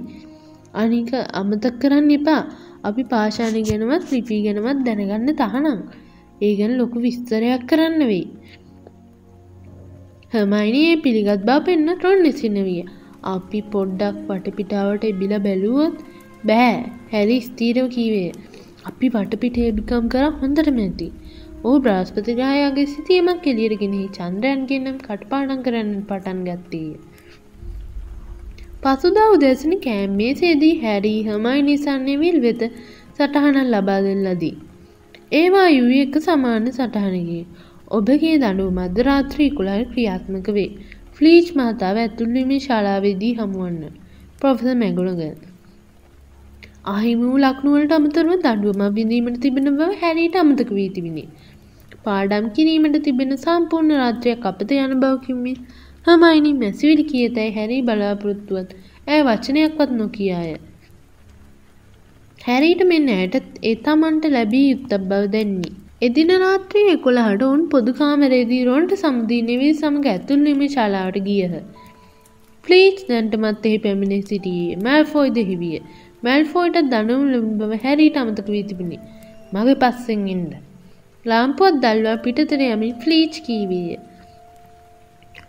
අනික 0.82 1.12
අමතක් 1.40 1.76
කරන්න 1.82 2.10
එපා 2.18 2.42
අපි 2.90 3.04
පාෂාණය 3.14 3.62
ගැනවත් 3.70 4.12
ලිපී 4.12 4.42
ගැනවත් 4.46 4.84
දැනගන්න 4.88 5.32
තහනම්. 5.42 5.80
ඒ 6.42 6.54
ගැන 6.60 6.74
ලොකු 6.82 7.04
විස්තරයක් 7.06 7.64
කරන්න 7.72 8.02
වෙයි. 8.12 8.26
හමයිනයේ 10.34 10.96
පිළිගත් 11.06 11.44
බා 11.50 11.60
පෙන්න 11.60 11.90
ටොන් 11.94 12.24
නිසිනවිය. 12.26 12.84
අපි 13.26 13.62
පොඩ්ඩක් 13.74 14.18
වටපිටාවට 14.30 15.10
එබිල 15.12 15.34
බැලුවොත් 15.40 15.98
බෑ 16.46 16.76
හැරි 17.14 17.38
ස්තීරව 17.40 17.88
කීවේ. 17.90 18.32
අපි 18.86 19.08
වටපිට 19.10 19.58
එබිකම් 19.70 20.06
කර 20.08 20.26
හොඳටම 20.42 20.80
ඇති. 20.86 21.10
ඕ 21.64 21.76
බ්‍රාස්පතිරායාගේ 21.80 22.86
සිතියමක් 22.86 23.40
කෙලියරගෙනෙහි 23.46 24.08
චන්ද්‍රයන්ගෙනම් 24.18 24.98
කටපාඩන් 25.08 25.64
කරන්න 25.66 25.94
පටන් 26.10 26.42
ගත්තේය. 26.50 26.90
පසුදා 28.86 29.30
උදැසන 29.32 29.72
කෑම්මේ 29.80 30.32
සේදී 30.36 30.74
හැරී 30.80 31.20
හමයි 31.24 31.62
නිසන්නේවිල් 31.62 32.36
වෙත 32.40 32.60
සටහනක් 33.16 33.64
ලබා 33.68 34.02
දෙන්න 34.02 34.22
ලදී. 34.26 34.56
ඒවා 35.32 35.70
යුයි 35.70 36.02
එක 36.02 36.18
සමාන 36.22 36.68
සටහනගේ 36.72 37.44
ඔබගේ 37.92 38.36
දඩු 38.38 38.66
මධරාත්‍රී 38.72 39.50
කුලල් 39.50 39.82
ක්‍රියාත්මක 39.92 40.48
වේ. 40.50 40.70
ෆ්ලීච් 41.14 41.50
මාතාව 41.56 41.98
ඇතුල්ලිමේ 41.98 42.60
ශාලාවේදී 42.60 43.34
හමුවන්න. 43.34 43.82
ප්‍රොෆෙස 44.40 44.76
මැගුණග. 44.76 45.24
අහිම 46.86 47.20
වූ 47.22 47.38
ලක්නුවලට 47.38 47.92
අමතරව 47.92 48.32
දඩුවම 48.38 48.84
විඳීමට 48.92 49.42
තිබෙන 49.42 49.72
බව 49.72 49.90
හැරීට 50.02 50.36
අමතක 50.36 50.72
වී 50.72 50.90
තිබිණි. 50.90 51.26
පාඩම් 52.04 52.52
කිරීමට 52.52 53.00
තිබෙන 53.04 53.34
සම්පූර්ණ 53.38 53.98
රාත්‍රයක් 53.98 54.46
අපත 54.46 54.72
යන 54.78 54.96
බවකින්මින් 55.00 55.58
හමයිනි 56.06 56.52
මැසිවිලි 56.54 57.04
කියතැයි 57.04 57.52
හැරී 57.52 57.82
බලාපොරොත්තුවත් 57.82 58.70
ඇය 59.08 59.22
වචනයක්වත් 59.22 59.92
නොකියාය. 59.92 60.52
හැරීට 62.40 62.84
මෙන්න 62.84 63.08
ඇයට 63.14 63.36
ඒ 63.64 63.74
තමන්ට 63.86 64.26
ලැබී 64.32 64.68
යුත්තක් 64.70 64.94
බව 65.04 65.22
දැන්නේ. 65.28 65.72
එදින 66.02 66.32
රාත්‍රී 66.44 66.86
එකොළහට 66.90 67.46
ඔවුන් 67.48 67.64
පොදු 67.70 67.94
කාමරේදී 67.94 68.62
රොන්ට 68.64 68.94
සමුදී 68.96 69.42
නෙවී 69.42 69.74
සමඟ 69.74 70.08
ඇතුල්ලීම 70.08 70.64
ශාලාවට 70.68 71.20
ගියහ. 71.30 71.58
ෆ්ලීච් 72.64 73.04
දැන්ටමත් 73.10 73.66
එහි 73.66 73.78
පැමිණි 73.78 74.22
සිටියේ 74.22 74.80
මැල්ෆෝයි 74.86 75.36
දෙහිවිය. 75.36 75.84
මැල්ෆෝයිට 76.24 76.82
දනුම් 76.94 77.24
ලැබුණ 77.32 77.58
බව 77.58 77.84
හැරීට 77.84 78.18
අමතක 78.18 78.48
වී 78.48 78.64
තිබුණි. 78.64 79.00
මගේ 79.54 79.82
පස්සෙන් 79.84 80.28
ඉන්න. 80.28 80.50
ලාම්පුවත් 81.26 81.78
දල්වා 81.84 82.18
පිටතට 82.18 82.62
යමින් 82.68 83.00
ෆ්ලීච් 83.04 83.46
කීවීය. 83.48 83.98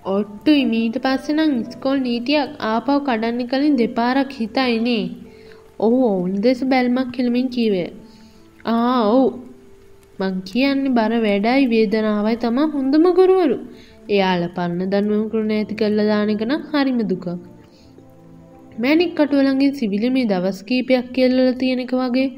ඔට්ටු 0.07 0.53
මීට 0.73 0.97
පස්සෙනම් 1.05 1.53
ස්කෝල් 1.73 1.99
නීතියක් 2.07 2.51
ආපව් 2.69 2.99
කඩන්න 3.07 3.49
කලින් 3.53 3.75
දෙපාරක් 3.81 4.31
හිතයිනේ. 4.41 5.05
ඔහු 5.79 5.99
ඔවුන් 6.11 6.35
දෙස 6.45 6.61
බැල්මක් 6.73 7.09
කෙළමින් 7.17 7.49
කීවේ. 7.55 7.89
ආ 8.65 9.01
ඔව් 9.15 9.27
මං 10.19 10.35
කියන්නේ 10.51 10.95
බර 10.99 11.13
වැඩයි 11.27 11.65
වේදනාවයි 11.73 12.37
තමා 12.45 12.69
හොඳම 12.75 13.07
ගුරුවරු. 13.19 13.59
එයාල 14.09 14.43
පන්න 14.57 14.91
දන්වම 14.93 15.25
කරුණ 15.31 15.53
ඇති 15.57 15.75
කල්ල 15.81 16.01
දානක 16.13 16.43
නම් 16.49 16.63
හරිම 16.71 17.01
දුකක්. 17.11 17.27
මෑනික් 18.83 19.13
කටුවලන්ගේ 19.19 19.75
සිවිලිමේ 19.81 20.31
දවස් 20.33 20.59
කීපයක් 20.69 21.07
කියල්ලල 21.17 21.51
තියෙනක 21.63 21.93
වගේ 22.03 22.29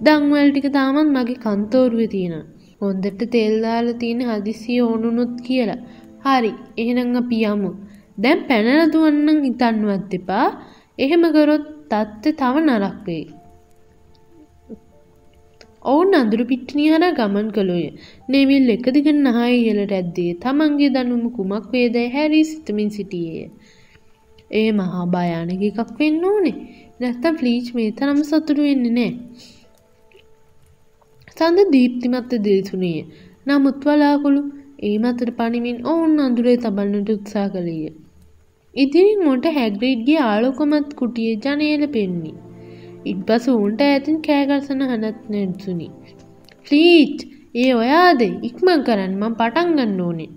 දංවල් 0.00 0.48
ටික 0.50 0.68
තාමත් 0.78 1.10
මගේ 1.16 1.42
කන්තෝරුව 1.46 2.02
තියෙන. 2.14 2.34
හොන්දට 2.80 3.22
තෙල්දාල 3.34 3.88
තියෙන 4.00 4.20
හදිසිය 4.28 4.80
ඕනුනුත් 4.82 5.34
කියලා. 5.46 5.80
හරි 6.24 6.52
එහෙනං 6.76 7.16
අපි 7.16 7.38
යමු. 7.46 7.70
දැන් 8.18 8.40
පැනරදුවන්නන් 8.46 9.42
හිතන්වත් 9.42 10.14
එපා 10.14 10.46
එහෙම 10.98 11.22
කරොත් 11.32 11.66
තත්ත්ව 11.90 12.34
තව 12.38 12.54
නරක් 12.60 12.98
වෙයි. 13.06 13.26
ඔවුන් 15.84 16.12
අඳුරු 16.14 16.44
පිට්ටනිය 16.44 16.88
හරා 16.90 17.12
ගමන් 17.12 17.48
කළෝය. 17.50 17.86
නෙවිල් 18.28 18.68
එක 18.68 18.86
දිගට 18.88 19.18
නහය 19.18 19.52
ඉහළට 19.58 19.92
ඇද්දී 19.92 20.32
තමන්ගේ 20.38 20.90
දනුම 20.90 21.24
කුමක් 21.30 21.66
වේදැයි 21.72 22.12
හැරී 22.12 22.44
සිතමින් 22.44 22.90
සිටියේය. 22.90 23.48
ඒ 24.50 24.70
මහා 24.72 25.06
භයානක 25.06 25.62
එකක් 25.62 25.90
වෙන්න 25.98 26.24
ඕනේ. 26.24 26.56
නැත්තම් 27.00 27.34
ෆ්ලීච් 27.36 27.66
මේ 27.74 27.90
තරම් 27.92 28.20
සතුටු 28.22 28.60
වෙන්නේ 28.60 28.92
නැහැ. 28.92 29.16
සඳ 31.36 31.58
දීප්තිමත්ව 31.72 32.32
දිලිසුණේය. 32.38 33.00
නමුත් 33.46 33.78
වලාකුළු 33.82 34.42
ඒ 34.80 34.96
මතට 34.98 35.30
පනිමින් 35.38 35.78
ඔවුන් 35.86 36.14
අඳුරේ 36.18 36.56
තබන්නට 36.56 37.10
උත්සාහ 37.10 37.48
කළේය. 37.48 37.90
ඉදිරින් 38.74 39.20
මොට 39.24 39.46
හැග්‍රීඩ්ගේ 39.56 40.20
ආලෝකමත් 40.22 40.90
කුටියේ 40.94 41.40
ජනේල 41.44 41.84
පෙන්නි. 41.88 42.32
ඉන්පසු 43.04 43.56
උන්ට 43.58 43.82
ඇතින් 43.82 44.18
කෑගල්සන 44.22 44.84
හනත් 44.86 45.18
නැත්සුනි. 45.28 45.88
ෆ්ලීච් 46.66 47.18
ඒ 47.54 47.72
ඔයාද 47.74 48.22
ඉක්මං 48.42 48.84
කරන්න 48.86 49.16
මං 49.20 49.34
පටන් 49.34 49.72
ගන්න 49.72 50.00
ඕනේ. 50.00 50.30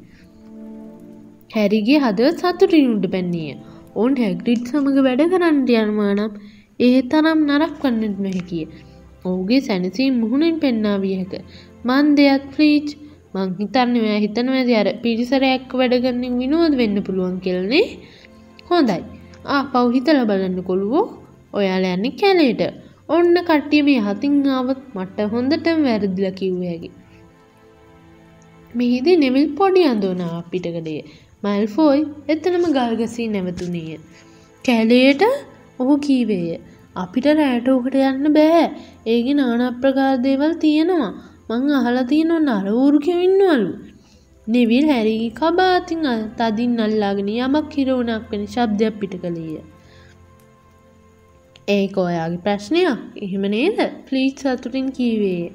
හැරිගේ 1.52 2.00
හදව 2.00 2.34
සතුටිනුට 2.36 3.06
පැන්නේය. 3.12 3.54
ඔවුන් 3.96 4.16
හැග්‍රිඩ් 4.16 4.66
සමඟ 4.66 5.00
වැඩ 5.02 5.24
කරන්නට 5.32 5.72
යනවානම් 5.76 6.34
ඒ 6.80 7.00
තරම් 7.10 7.46
නරක් 7.50 7.78
වන්නට 7.82 8.20
නොහැකිය. 8.20 8.66
ඔහුගේ 9.26 9.62
සැනසී 9.62 10.10
මුහුණෙන් 10.14 10.60
පෙන්නා 10.60 10.98
විය 10.98 11.16
හැක. 11.16 11.34
මන් 11.86 12.14
දෙයක් 12.16 12.46
ෆ්‍රීච් 12.56 12.90
මං 13.34 13.50
හිතන්න 13.60 13.96
ඔයා 14.02 14.20
හිතන 14.24 14.50
ඇති 14.54 14.74
අර 14.82 14.88
පිරිසරයක් 15.04 15.72
වැඩගන්නින් 15.80 16.34
විනුවද 16.42 16.74
වෙන්න 16.82 16.98
පුළුවන් 17.06 17.38
කෙල්නේ 17.46 17.86
හොඳයි. 18.70 19.02
ආ 19.46 19.62
පව් 19.72 19.86
හිතල 19.96 20.20
බලන්න 20.30 20.58
කොළුවෝ. 20.70 21.06
ඔයාල 21.54 21.86
යන්නේ 21.90 22.18
කැලේට. 22.22 22.62
ඔන්න 23.10 23.36
කට්ටිය 23.50 23.82
මේ 23.88 24.04
හතින් 24.08 24.36
ආවත් 24.58 24.84
මට 24.96 25.28
හොඳටම 25.34 25.80
වැරදිල 25.88 26.28
කිව්වහැකි. 26.40 26.90
මෙහිදී 28.74 29.18
නෙවිල් 29.24 29.48
පොඩි 29.60 29.82
අඳෝනා 29.84 30.38
පිටකඩේ 30.52 31.02
මල්ෆෝයි 31.44 32.06
එතනම 32.28 32.66
ගල්ගසී 32.78 33.28
නැවතුනීය. 33.28 34.00
කැලේට 34.66 35.24
ඔහු 35.80 35.94
කීවේය. 36.06 36.48
අපිට 36.96 37.28
රෑට 37.40 37.68
ඔකට 37.76 37.96
යන්න 38.08 38.34
බෑ. 38.38 38.66
ඒගේ 39.06 39.38
නානප්‍රකාරදේවල් 39.40 40.54
තියෙනවා. 40.64 41.14
මං 41.54 41.74
අහලා 41.80 42.06
තියෙනව 42.12 42.38
නරවූරුකෙවින්නවලු. 42.42 43.72
නෙවිල් 44.48 44.86
හැරී 44.94 45.28
කබාතින් 45.32 46.06
තදින් 46.40 46.80
අල්ලාගෙන 46.86 47.30
යමක් 47.36 47.76
හිරවුණක් 47.78 48.26
වෙන 48.32 48.44
ශබ්දයක් 48.54 48.96
පිට 49.02 49.14
කළේය. 49.22 49.60
ඒක 51.70 51.96
ඔයාගේ 51.98 52.44
ප්‍රශ්නයක් 52.46 53.00
එහෙම 53.26 53.44
නේද 53.54 53.78
ෆ්ලීච් 54.08 54.40
සතුටින් 54.42 54.88
කීවේ. 54.98 55.46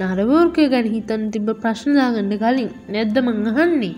නරවෝර්කය 0.00 0.64
ගැන 0.72 0.88
හිතන් 0.94 1.22
තිබ 1.32 1.48
ප්‍රශ්නදාගන්න 1.62 2.34
කලින් 2.42 2.68
නැද්ද 2.94 3.16
මං 3.22 3.46
අහන්නේ. 3.52 3.94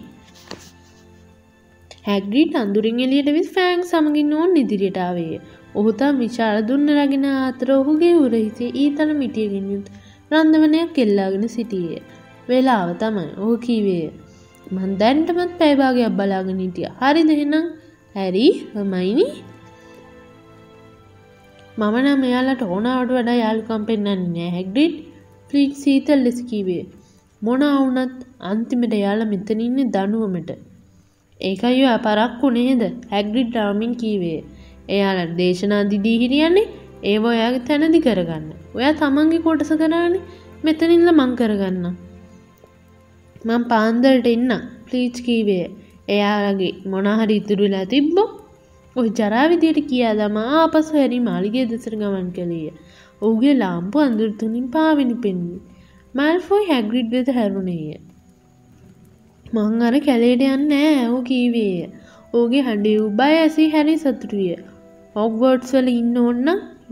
හැග්‍රීට 2.07 2.55
අඳුරින් 2.61 3.01
එලියට 3.07 3.31
විස් 3.37 3.49
ෆෑන් 3.57 3.83
සමගින් 3.85 4.31
ඕන් 4.35 4.55
ඉදිරියටාවේ. 4.63 5.41
ඔහුතා 5.79 6.13
විශාල 6.21 6.61
දුන්න 6.69 6.87
රගෙන 6.99 7.27
අතර 7.33 7.69
ඔහුගේ 7.79 8.15
උරහිසේ 8.23 8.71
ඊතල 8.83 9.11
මිටියගෙනුත් 9.19 9.87
රන්දවනයක් 10.31 10.91
කෙල්ලාගෙන 10.97 11.47
සිටියේ. 11.49 12.01
වෙලාව 12.49 12.91
තමයි 13.03 13.29
ඕ 13.45 13.55
කීවේ. 13.67 14.09
මන් 14.67 14.91
දැන්ටමත් 15.01 15.53
පැයිභාගයක් 15.61 16.17
බලාගෙන 16.19 16.59
හිටිය. 16.65 16.89
හරි 17.01 17.23
දෙහෙනම් 17.31 17.67
හැරි 18.15 18.47
හමයිනි 18.75 19.27
මම 21.79 21.97
නම් 22.03 22.23
එයාලට 22.29 22.63
ඕනාවට 22.67 23.13
වඩා 23.17 23.37
යාළුකම් 23.43 23.83
පෙන්න්න 23.89 24.07
නෑ. 24.07 24.49
හැක්ඩිට් 24.57 24.97
ෆ්ලික් 25.51 25.73
සීතල් 25.83 26.21
ලෙස 26.27 26.39
කීවේ 26.51 26.83
මොන 27.43 27.63
අවුනත් 27.69 28.19
අන්තිමට 28.51 28.95
යාල 29.05 29.21
මෙතනින්න 29.33 29.93
දනුවමට 29.95 30.51
ඒකයි 31.41 31.85
පරක්කු 32.07 32.47
නේද? 32.57 32.83
හැක්ඩිට් 33.13 33.55
රාමින් 33.59 33.93
කීවේ 34.03 34.39
එයාලට 34.89 35.37
දේශනා 35.39 35.85
දිදී 35.93 36.19
හිරියන්නේ 36.23 36.67
ඒව 37.11 37.25
ඔයාගේ 37.33 37.67
තැනදි 37.69 38.01
කරගන්න. 38.01 38.60
ඔයා 38.75 38.95
තමන්ගේ 38.95 39.45
කොටස 39.47 39.71
කරන්නේ 39.81 40.21
මෙතනිල්ල 40.65 41.09
මං 41.13 41.33
කරගන්න. 41.37 41.87
මං 43.45 43.63
පාන්දරට 43.71 44.29
එන්න. 44.35 44.53
ප්ලීච් 44.87 45.17
කීවේ. 45.27 45.67
එයාලගේ 46.09 46.75
මොනහරි 46.93 47.35
ඉතුරුලා 47.41 47.87
තිබ්බෝ? 47.87 48.29
ඔය 48.97 49.09
ජරාවිදියට 49.19 49.81
කියා 49.91 50.15
දමා 50.21 50.47
ආපසු 50.61 50.93
හැරි 50.93 51.19
මාලිගේ 51.29 51.67
දෙසර 51.73 51.95
ගමන් 51.95 52.29
කළේය. 52.37 52.69
ඔහුගේ 53.23 53.55
ලාම්පු 53.55 54.05
අඳුරතුනින් 54.07 54.69
පාවෙනි 54.69 55.17
පෙන්වි. 55.25 55.59
මල්ෆෝයි 56.15 56.71
හැග්‍රිඩ් 56.71 57.11
වෙත 57.11 57.29
හැරුණේය. 57.39 57.99
මං 59.47 59.83
අර 59.89 59.97
කැලේට 60.07 60.47
යන්න 60.49 60.73
ඇෝ 60.79 61.21
කීවේය. 61.23 61.77
ඕගේ 62.35 62.63
හඩේ 62.63 62.99
උබයි 63.01 63.37
ඇසි 63.39 63.71
හැරි 63.73 63.99
සතුටුවිය. 63.99 64.57
ඔක්වර්ඩ්ස් 65.17 65.71
වල 65.75 65.89
ඉන්න 65.93 66.17
ඔන්න 66.21 66.49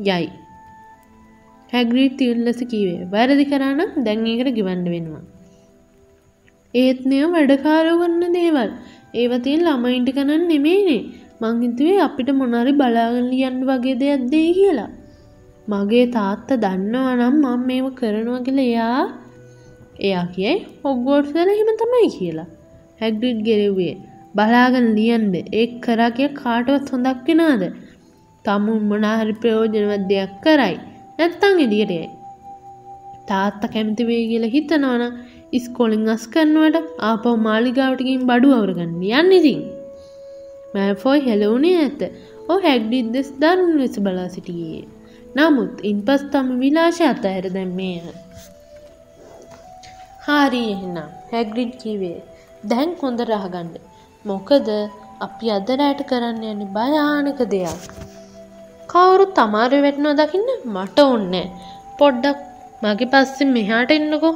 යයි. 0.06 0.28
හැග්‍රීට් 1.72 2.18
තිවල්ලස 2.20 2.60
කීවේ. 2.72 3.08
වැරදි 3.14 3.44
කරන්න 3.44 4.04
දැන් 4.06 4.26
ඒකට 4.26 4.50
ගිවන්න 4.58 4.84
වෙනවා. 4.94 5.24
ඒත් 6.74 7.00
මෙය 7.10 7.22
වැඩකාරෝ 7.34 7.96
කරන්න 8.02 8.36
දේවල්. 8.38 8.70
ඒවතින් 9.14 9.64
ළමයින්ට 9.66 10.10
කනන් 10.16 10.44
නෙමේනේ 10.52 11.02
මංහිතුවේ 11.42 12.00
අපිට 12.06 12.30
මොනරි 12.40 12.72
බලාගන්න 12.80 13.30
ලියන්න 13.32 13.60
වගේ 13.68 13.96
දෙයක් 14.02 14.24
දෙයි 14.32 14.52
කියලා. 14.58 14.90
මගේ 15.68 16.06
තාත්ත 16.16 16.50
දන්නවා 16.64 17.14
නම් 17.16 17.36
මං 17.44 17.66
මේම 17.68 17.86
කරනවා 17.94 18.44
කියල 18.46 18.60
එයා 18.66 19.02
එයා 20.00 20.26
කියයි 20.34 20.54
හොග්ගෝඩ්සල 20.82 21.50
හිම 21.58 21.70
තමයි 21.80 22.08
කියලා. 22.16 22.48
හැග්ඩිට් 23.00 23.40
ගෙරෙව්වේ 23.48 23.94
බලාගන 24.34 24.88
ලියන්ද 24.96 25.34
ඒ 25.52 25.66
කරා 25.84 26.10
කිය 26.16 26.30
කාටවත් 26.40 26.92
හොඳක් 26.94 27.28
වෙනාද 27.28 27.64
තමුන් 28.44 28.80
මොනාහරි 28.90 29.34
ප්‍රයෝජනවත් 29.42 30.04
දෙයක් 30.12 30.32
කරයි. 30.44 30.76
නැත්තං 31.18 31.64
එදියටයයි 31.66 32.06
තාත්ත 33.30 33.62
කැමති 33.74 34.08
වේ 34.10 34.22
කියලා 34.30 34.54
හිතනවන 34.54 35.04
ඉස්කොලින් 35.52 36.06
අස් 36.14 36.24
කරනුවට 36.34 36.92
ආපව 37.08 37.34
මාලිගාවටකින් 37.48 38.22
බඩු 38.30 38.54
අවරගන්න 38.58 38.94
යන්න 39.20 39.34
ඉතින්. 39.38 39.60
මෑෆෝයි 40.74 41.26
හෙලවුනේ 41.28 41.76
ඇත. 41.82 42.00
ඕ 42.50 42.58
හැක්ඩිත් 42.66 43.10
දෙස් 43.14 43.28
දරුණු 43.42 43.76
ලෙස 43.80 43.96
බලා 44.06 44.28
සිටියේ. 44.28 44.84
නමුත් 45.36 45.84
ඉන් 45.90 45.98
පස් 46.06 46.22
තම 46.32 46.48
විලාශ 46.62 47.00
අත 47.10 47.24
ඇර 47.30 47.46
දැම්මේය 47.56 47.96
හාරී 50.26 50.68
එහෙනම් 50.72 51.08
හැග්‍රිඩ් 51.30 51.74
කිවේ 51.82 52.16
දැන් 52.64 52.90
හොඳ 53.02 53.20
රහගණ්ඩ 53.26 53.76
මොකද 54.24 54.68
අපි 55.20 55.46
අද 55.56 55.68
රෑට 55.80 56.00
කරන්න 56.10 56.42
යන 56.50 56.62
භයානක 56.76 57.40
දෙයක්. 57.54 57.82
කවුරුත් 58.88 59.32
තමාරු 59.36 59.78
වැටනෝ 59.84 60.14
දකින්න 60.18 60.50
මට 60.74 60.98
ඔන්න 61.06 61.34
පොඩ්ඩක් 61.98 62.38
මගේ 62.82 63.10
පස්සෙ 63.12 63.44
මෙහාට 63.56 63.90
එන්නකෝ 63.94 64.34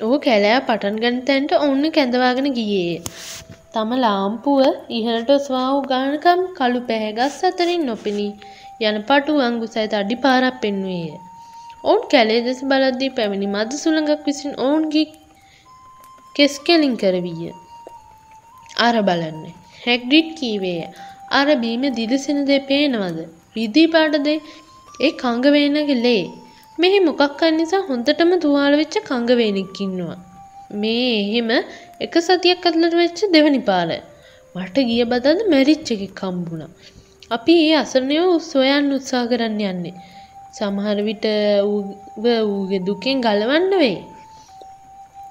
ඔහු 0.00 0.16
කැලෑ 0.26 0.60
පටන් 0.66 0.96
ගනිතැන්ට 1.02 1.52
ඔන්න 1.60 1.82
කැඳවාගෙන 1.96 2.48
ගියේ 2.58 2.96
තම 3.74 3.90
ලාම්පුුව 3.96 4.94
ඉහලට 4.98 5.30
ස්වාව් 5.46 5.76
ගානකම් 5.90 6.40
කළු 6.58 6.80
පැහැගස් 6.88 7.38
අතරින් 7.48 7.82
නොපෙනී 7.88 8.32
යන 8.80 8.98
පටු 9.02 9.34
අංගු 9.40 9.66
සයිත 9.66 9.92
අඩි 9.92 10.16
පාරක් 10.16 10.56
පෙන්වේය. 10.62 11.10
ඔවුන් 11.84 12.08
කැලේ 12.12 12.40
දෙස 12.40 12.60
බලද්දී 12.70 13.14
පැමිණි 13.16 13.48
මද 13.54 13.70
සුළඟක් 13.82 14.22
විසින් 14.26 14.52
ඔවුන්ගේ 14.64 15.06
කෙස්කෙලින් 16.36 16.94
කරවීය. 16.96 17.52
අර 18.86 18.96
බලන්න. 19.02 19.44
හැක්ඩිට් 19.84 20.28
කීවේය. 20.38 20.82
අර 21.30 21.46
බීම 21.56 21.82
දිලිසෙන 21.94 22.38
දෙ 22.46 22.58
පේනවද. 22.68 23.18
රිදී 23.56 23.88
පාටදේ 23.94 24.38
ඒ 25.00 25.10
කංගවේනගේ 25.16 26.02
ලේ. 26.04 26.24
මෙහි 26.78 26.98
මොකක් 27.00 27.42
නිසා 27.52 27.82
හොඳටම 27.88 28.32
තුවාල 28.44 28.74
වෙච්ච 28.80 28.96
කංගවේනෙක්කින්නවා. 29.10 30.18
මේ 30.72 31.08
එහෙම 31.16 31.50
එක 32.00 32.14
සතියක් 32.20 32.68
අත්ලට 32.70 32.94
වෙච්ච 32.94 33.18
දෙවනි 33.34 33.60
පාර. 33.70 33.90
මට 34.54 34.86
ගිය 34.88 35.04
බදද 35.04 35.40
මැරිච්ච 35.54 35.88
එකෙක් 35.94 36.14
කම්බුණා. 36.20 36.70
අපි 37.30 37.54
ඒ 37.64 37.74
අසරණයෝ 37.76 38.30
සොයන්න 38.42 38.94
උත්සාහ 38.96 39.24
කරන්න 39.30 39.60
යන්නේ. 39.70 39.96
සමහර 40.54 40.98
විට 41.08 41.26
ඌගේ 41.66 42.80
දුකෙන් 42.86 43.18
ගලවන්න 43.20 43.74
වෙයි. 43.82 43.98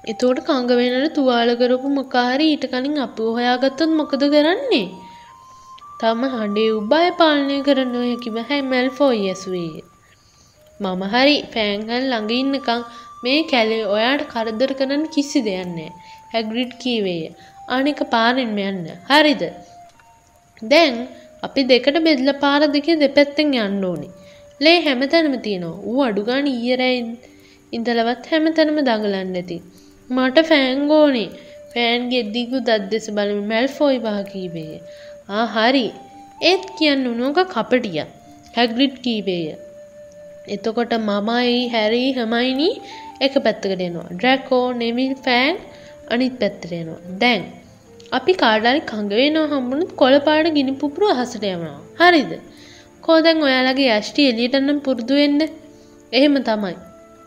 එතෝට 0.04 0.38
කංගවෙනට 0.46 1.14
තුවාල 1.14 1.50
කරපු 1.60 1.88
මොකාරි 1.90 2.46
ඊට 2.52 2.64
කලින් 2.72 2.96
අප 3.06 3.18
හොයාගත්තොත් 3.36 3.90
මොකද 4.00 4.22
කරන්නේ. 4.34 4.86
තම 6.00 6.20
හඬේ 6.32 6.72
උබය 6.72 7.06
පාලනය 7.20 7.54
කරන්න 7.66 7.94
හැකිව 8.00 8.36
හැයි 8.48 8.64
මැල්ෆෝයි 8.72 9.22
ඇසුවේ. 9.30 9.80
මම 10.80 11.00
හරි 11.14 11.36
ෆෑන්හල් 11.54 12.04
ළඟඉන්නකං 12.10 12.82
මේ 13.24 13.40
කැලේ 13.52 13.88
ඔයාට 13.94 14.22
කරදර 14.32 14.72
කරන්න 14.80 15.02
කිසි 15.14 15.40
දෙයන්නේ. 15.46 15.88
හැග්‍රිඩ් 16.32 16.72
කීවේය. 16.82 17.24
අනික 17.68 18.02
පාරෙන්ම 18.14 18.60
යන්න. 18.66 18.84
හරිද. 19.08 19.42
දැන් 20.62 20.94
අපි 21.42 21.64
දෙකට 21.72 21.98
බෙදල 22.06 22.30
පාර 22.44 22.60
දෙකේ 22.76 22.96
දෙපැත්තෙන් 23.02 23.52
යන්න 23.58 23.84
ඕනි. 23.84 24.08
ලේ 24.60 24.78
හැමතැනම 24.86 25.36
තියෙනවා 25.40 25.82
ඌ 25.90 26.00
අඩුගාන 26.06 26.46
ඊයරයින් 26.54 27.10
ඉඳලවත් 27.72 28.32
හැමතැනම 28.32 28.80
දඟලන්න 28.80 29.36
ඇති. 29.40 29.58
මට 30.10 30.46
ෆෑන්ගෝනේ 30.50 31.28
ෆෑන්ගේ 31.74 32.24
දිගු 32.34 32.58
දත් 32.62 32.90
දෙස 32.92 33.06
බලම 33.16 33.44
මැල්ෆෝයි 33.52 34.00
වහ 34.04 34.18
කීවේය. 34.32 34.80
ආ 35.28 35.46
හරි. 35.46 35.86
ඒත් 36.42 36.64
කියන්න 36.78 37.06
උනෝක 37.06 37.38
කපටිය. 37.46 38.04
හැග්‍රිඩ් 38.56 38.94
කීවේය. 39.04 39.46
එතකොට 40.48 40.92
මමයි 41.00 41.56
හැරී 41.68 42.10
හමයිනී 42.12 42.74
එක 43.20 43.34
පැත්තකට 43.44 43.80
එනවා. 43.80 44.08
ඩ්‍රැකෝ 44.10 44.66
නෙමිල් 44.72 45.14
ෆෑන් 45.24 45.56
අනිත් 46.10 46.34
පැත්තරෙනවා 46.40 47.00
දැන් 47.18 47.42
අපි 48.12 48.32
කාඩාරි 48.34 48.80
කඟවෙනවා 48.80 49.50
හම්බුණුත් 49.52 49.90
කොළපාට 49.96 50.48
ගිනි 50.48 50.72
පුපුරු 50.72 51.06
අහසට 51.14 51.44
යනවා. 51.44 51.78
හරිද? 52.00 52.32
කෝදැන් 53.02 53.42
ඔයාලගේ 53.42 53.90
යෂ්ටි 53.98 54.28
එලියටන්නම් 54.30 54.80
පුරුදුවෙන්න 54.80 55.40
එහෙම 56.12 56.36
තමයි. 56.42 56.76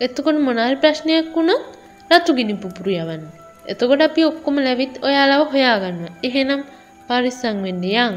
එතකොට 0.02 0.40
මොනාරි 0.40 0.76
ප්‍රශ්නයක් 0.76 1.30
වුණොත් 1.36 1.64
රතු 2.12 2.32
ගිනි 2.34 2.54
පුපුරු 2.54 2.92
යවන්න. 2.98 3.24
එතකොට 3.66 4.02
අපි 4.02 4.22
ඔක්කොම 4.24 4.56
ලැවිත් 4.68 4.94
ඔයාලාව 5.08 5.44
හොයාගන්න. 5.54 6.06
එහෙනම් 6.24 6.62
පරිස්සං 7.10 7.58
වෙන්න 7.66 7.84
යන් 7.90 8.16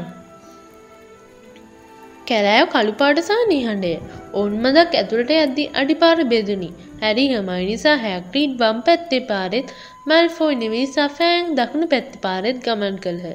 කැලෑව 2.29 2.67
කළුපාට 2.73 3.23
සහ 3.23 3.43
නිහඬය 3.49 3.93
ඔවුන්මදක් 4.33 4.95
ඇතුළට 5.01 5.33
ඇද්දි 5.35 5.65
අඩිපාර 5.81 6.19
බෙදුනි 6.31 6.69
හැරි 7.01 7.25
හමයි 7.31 7.65
නිසා 7.71 7.97
හැක්ටීට් 7.97 8.53
වම් 8.61 8.79
පැත්තේ 8.87 9.23
පාරෙත් 9.31 9.73
මැල්ෆෝයි 10.09 10.55
නෙවී 10.61 10.85
සෆෑන් 10.87 11.51
දකුණු 11.57 11.87
පැත්ති 11.93 12.23
පාරෙත් 12.25 12.57
ගමන් 12.65 12.97
කළහ. 13.05 13.27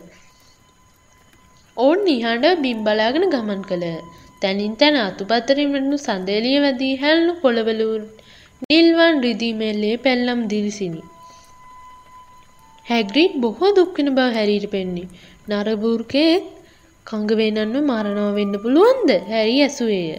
ඔවුන් 1.76 2.00
නිහඬ 2.04 2.62
බිම්බලාගෙන 2.64 3.26
ගමන් 3.34 3.62
කළහ. 3.70 4.00
තැනින් 4.42 4.74
තැන 4.76 4.98
අතුපත්තරින් 4.98 5.72
වටනු 5.74 5.96
සඳේලිය 5.98 6.58
වැදී 6.64 6.94
හැල්නු 6.96 7.32
පොළවලූන් 7.42 8.04
නිල්වන් 8.64 9.16
රිදීමෙල්ලේ 9.26 9.96
පැල්ලම් 10.04 10.40
දිරිසිනි. 10.52 11.02
හැග්‍රීට් 12.86 13.34
බොහෝ 13.42 13.72
දුක්කෙන 13.76 14.14
බව 14.14 14.28
හැරීට 14.36 14.70
පෙන්නේ. 14.70 15.10
නරබූර්කයෙක් 15.50 16.44
කංගවෙනන්ව 17.06 17.76
මරණව 17.82 18.28
වෙන්න 18.38 18.54
පුළුවන්ද? 18.64 19.10
හැරි 19.30 19.56
ඇසුවේය. 19.66 20.10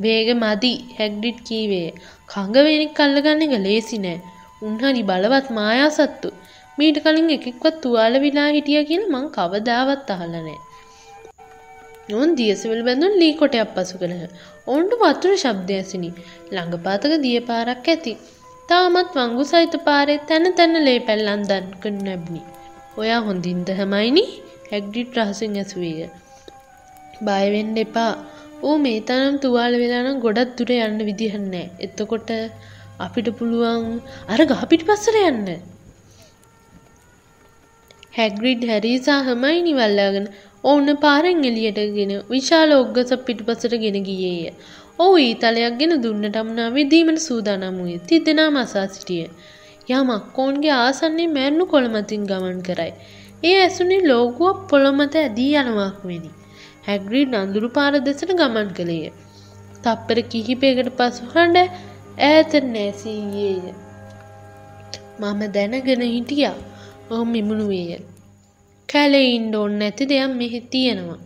වේග 0.00 0.28
මදි 0.36 0.72
හැග්ඩිට් 0.98 1.38
කීවේ 1.48 1.90
කංගවෙනෙක් 2.28 2.92
කල්ලගන්න 2.98 3.44
එක 3.46 3.54
ලේසි 3.66 3.98
නෑ. 3.98 4.18
උන්හරි 4.62 5.02
බලවත් 5.02 5.48
මායා 5.56 5.90
සත්තු 5.90 6.28
මීට 6.78 6.98
කලින් 7.04 7.28
එකෙක්වත් 7.34 7.76
තුවාල 7.82 8.14
විලා 8.24 8.48
හිටිය 8.54 8.82
කියල 8.88 9.04
මං 9.12 9.26
කවදාවත් 9.34 10.10
අහලනෑ 10.14 10.56
නොන් 12.08 12.34
දියසවල් 12.38 12.80
බැඳුන් 12.86 13.14
ලී 13.20 13.34
කොටයක් 13.34 13.70
පසු 13.74 13.94
කළහ. 14.00 14.24
ඔවුන්ට 14.66 14.92
වතුර 15.00 15.32
ශබ්දයසිනි 15.42 16.10
ළඟපාතක 16.54 17.14
දිය 17.24 17.38
පාරක් 17.48 17.88
ඇති. 17.92 18.12
තාමත් 18.68 19.10
වංගු 19.16 19.44
සහිත 19.44 19.74
පාරෙත් 19.86 20.22
තැන 20.28 20.46
තැන්න 20.58 20.76
ලේ 20.86 21.00
පැල්ලන් 21.08 21.42
දන්කන 21.50 21.96
නැබ්නි 22.06 22.42
ඔයා 22.96 23.20
හොඳින්ද 23.26 23.68
හමයිනි? 23.80 24.24
හැක්ඩිට් 24.70 25.18
රහසින් 25.18 25.54
ඇසුවේය 25.56 26.08
බයවෙන්න 27.22 27.76
එපා 27.76 28.10
ඌ 28.62 28.76
මේ 28.78 28.98
තරම් 29.02 29.36
තුවාල 29.38 29.76
වෙලානම් 29.76 30.18
ගොඩක් 30.20 30.56
දුර 30.58 30.72
යන්න 30.78 31.06
විදිහන්නෑ 31.08 31.64
එතකොට 31.80 32.30
අපිට 33.00 33.30
පුළුවන් 33.38 33.88
අර 34.28 34.40
ගහපිට 34.52 34.84
පස්සර 34.84 35.18
යන්න 35.22 35.48
හැග්‍රිඩ් 38.14 38.62
හැරිසා 38.64 39.20
හමයි 39.24 39.58
නිවල්ලාගෙන 39.62 40.26
ඔවුන්න 40.64 40.90
පාරෙන් 40.96 41.42
එලියටගෙන 41.42 42.12
විශාල 42.30 42.70
ඔග්ගස 42.72 43.10
පිටුපසට 43.20 43.74
ගෙන 43.76 43.98
ගියේය. 44.02 44.54
ඔහු 44.98 45.16
ඊතලයක් 45.18 45.74
ගෙන 45.78 45.92
දුන්නටම්නා 46.02 46.68
විදීමට 46.70 47.20
සූදානම් 47.20 47.76
වූයේ 47.78 48.04
තිදෙනා 48.08 48.48
මසා 48.50 48.86
සිටිය. 48.86 49.26
යමක් 49.90 50.24
කෝන්ගේ 50.32 50.74
ආසන්නේ 50.76 51.28
මැන්නු 51.28 51.66
කොළමතින් 51.66 52.24
ගමන් 52.24 52.58
කරයි. 52.62 52.92
ඒ 53.46 53.54
ඇසුනි 53.58 53.98
ලෝගුවක් 54.02 54.58
පොළොමත 54.70 55.14
ඇදී 55.16 55.52
යනවක් 55.60 55.98
වෙනි. 56.02 56.30
හැග්‍රීඩ් 56.86 57.34
අඳුරු 57.34 57.68
පාර 57.68 57.94
දෙසට 58.00 58.30
ගමන් 58.32 58.68
කළේය. 58.70 59.10
තප්පර 59.84 60.18
කිහිපයකට 60.30 60.90
පසු 60.98 61.22
හඬ 61.32 61.56
ඈත 62.20 62.52
නැසීයේය. 62.66 63.74
මම 65.20 65.40
දැනගෙන 65.48 66.02
හිටියා 66.06 66.56
ඔහු 67.10 67.24
මිමුණුවේය. 67.26 68.00
කැලේ 68.88 69.26
ඉන්න 69.28 69.54
ඕන්න 69.54 69.78
නැති 69.78 70.04
දෙයක් 70.04 70.32
මෙහි 70.32 70.60
තියෙනවා. 70.70 71.20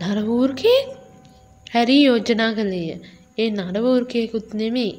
නරවූර්කේ 0.00 0.80
හැරි 1.66 1.98
යෝජනා 2.04 2.52
කළේය. 2.52 2.88
ඒ 3.38 3.50
නරවූර්කයකුත් 3.50 4.48
නෙමෙයි. 4.54 4.94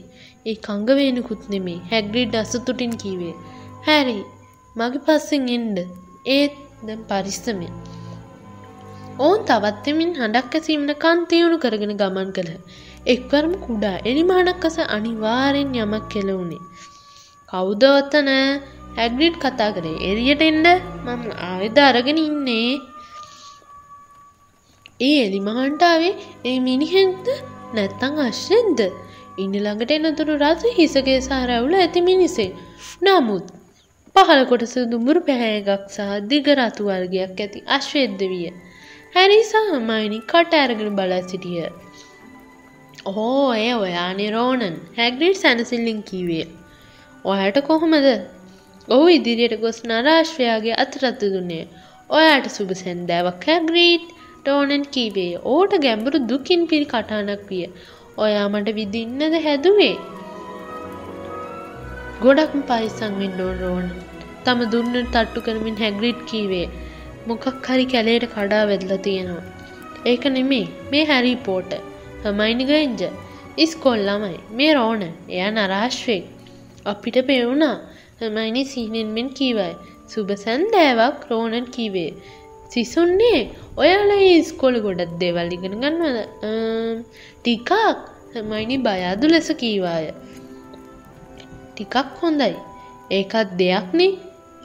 ඒ 0.46 0.58
කංගවේනකුත් 0.62 1.44
නෙමේ 1.50 1.80
හැග්‍රිඩ් 1.92 2.34
අසතුටින් 2.36 2.94
කීවේ. 2.98 3.36
හැරි 3.88 4.18
මගේ 4.76 5.04
පස්සෙන් 5.06 5.46
එන්ඩ 5.50 5.78
ඒත් 6.26 6.54
දැම් 6.82 7.02
පරිස්සමය. 7.04 7.68
ඕන් 9.20 9.40
තවත්තමින් 9.46 10.12
හඬක් 10.16 10.56
ඇසීමට 10.56 10.94
කන්තියුණු 10.96 11.58
කරගෙන 11.60 11.96
ගමන් 11.98 12.30
කළ. 12.32 12.52
එක්වරම 13.06 13.54
කුඩා 13.66 13.98
එලිමානක්කස 14.06 14.78
අනිවාරෙන් 14.88 15.76
යමක් 15.76 16.06
කෙලවුණේ. 16.10 16.64
කෞදවත්තන 17.50 18.30
හැග්‍රිඩ් 18.98 19.36
කතා 19.38 19.72
කරේ. 19.72 19.98
එරියට 20.10 20.42
එන්ඩ 20.42 20.68
මම 21.06 21.24
ආයුධ 21.48 21.82
අරගෙන 21.82 22.20
ඉන්නේ. 22.20 22.72
ඒ 25.00 25.18
එලිමහන්ටාවේ 25.26 26.14
ඒ 26.46 26.60
මිනිහෙක්ද? 26.60 27.28
නැත්තං 27.76 28.22
අශ්‍රෙන්ද 28.26 28.80
ඉන්න 29.38 29.56
ළඟට 29.56 29.92
එනතුරු 29.92 30.34
රස 30.38 30.64
හිසගේ 30.78 31.20
සාරැවුල 31.22 31.76
ඇති 31.76 32.02
මිනිසේ 32.02 32.50
නමුත් 33.02 33.46
පහළ 34.16 34.44
කොටස 34.50 34.74
දුඹුරු 34.92 35.22
පැහැයගක් 35.28 35.86
සහ 35.88 36.10
දිගරතු 36.32 36.84
වර්ගයක් 36.90 37.40
ඇති 37.46 37.60
අශ්වේද්ද 37.78 38.22
විය. 38.32 38.46
හැරිසා 39.16 39.80
මයිනි 39.90 40.20
කට 40.32 40.60
ඇරගෙන 40.60 40.92
බලා 40.96 41.22
සිටිය. 41.30 41.64
ඕ 43.06 43.48
එය 43.54 43.72
ඔයා 43.86 44.12
නිරෝණන් 44.14 44.78
හැග්‍රිඩ් 44.98 45.36
සැනසිල්ලින් 45.36 46.02
කීවේ. 46.02 46.46
ඔයාට 47.26 47.60
කොහොමද? 47.62 48.08
ඔහු 48.88 49.08
ඉදිරියට 49.18 49.58
ගොස් 49.60 49.80
නරාශ්වයාගේ 49.84 50.76
අතරත්තු 50.76 51.34
දුන්නේ. 51.36 51.66
ඔයාට 52.10 52.50
සුබ 52.50 52.72
සැන්දෑවක් 52.84 53.48
හැග්‍රීට් 53.50 54.08
ටෝනන් 54.46 54.86
කීවේ. 54.96 55.32
ඕට 55.46 55.74
ගැඹුරු 55.86 56.28
දුකින් 56.32 56.68
පිරි 56.68 56.86
කටානක් 56.86 57.46
විය. 57.50 57.66
ඔයා 58.18 58.48
මට 58.50 58.78
විදින්නද 58.80 59.42
හැදුවේ? 59.48 59.96
ගොඩක්ම 62.22 62.62
පයිසං 62.70 63.14
වෙන්න 63.20 63.40
ඕන 63.44 63.56
රෝන 63.62 63.86
තම 64.46 64.60
දුන්න 64.74 64.96
තට්ටු 64.96 65.42
කරමින් 65.46 65.78
හැග්‍රිට් 65.84 66.20
කීවේ. 66.30 66.68
මොකක් 67.28 67.46
හරි 67.68 67.86
කැලේට 67.94 68.26
කඩා 68.34 68.64
වෙදලා 68.72 69.00
තියෙනවා. 69.08 69.44
ඒක 70.06 70.26
නෙමේ 70.36 70.66
මේ 70.92 71.04
හැරි 71.12 71.34
පෝට 71.48 71.74
හමයිනිගයින්ජ 72.24 73.04
ඉස්කොල් 73.58 74.00
ළමයි. 74.10 74.38
මේ 74.58 74.72
රෝන 74.78 75.04
එයා 75.06 75.52
නරාශ්වෙක් 75.52 76.24
අපිට 76.86 77.18
පෙවුණා. 77.30 77.78
හමයිනි 78.22 78.64
සිහිනෙන්මෙන් 78.72 79.30
කීවයි. 79.40 79.74
සුබ 80.08 80.30
සැන්දෑවක් 80.46 81.28
රෝනන් 81.32 81.68
කීවේ. 81.76 82.12
සිසුන්නේ 82.72 83.40
ඔයාලා 83.78 84.24
ඉස්කොල 84.34 84.78
ගොඩත් 84.86 85.16
දේවල් 85.22 85.56
ඉගෙන 85.58 85.80
ගන්නවද? 85.84 86.20
ටිකක්. 87.40 87.72
හමයිනි 88.36 88.78
බයාදු 88.88 89.34
ලෙස 89.34 89.50
කීවාය. 89.64 90.06
ටිකක් 91.74 92.14
හොඳයි. 92.22 92.54
ඒකත් 93.12 93.50
දෙයක්නේ 93.62 94.12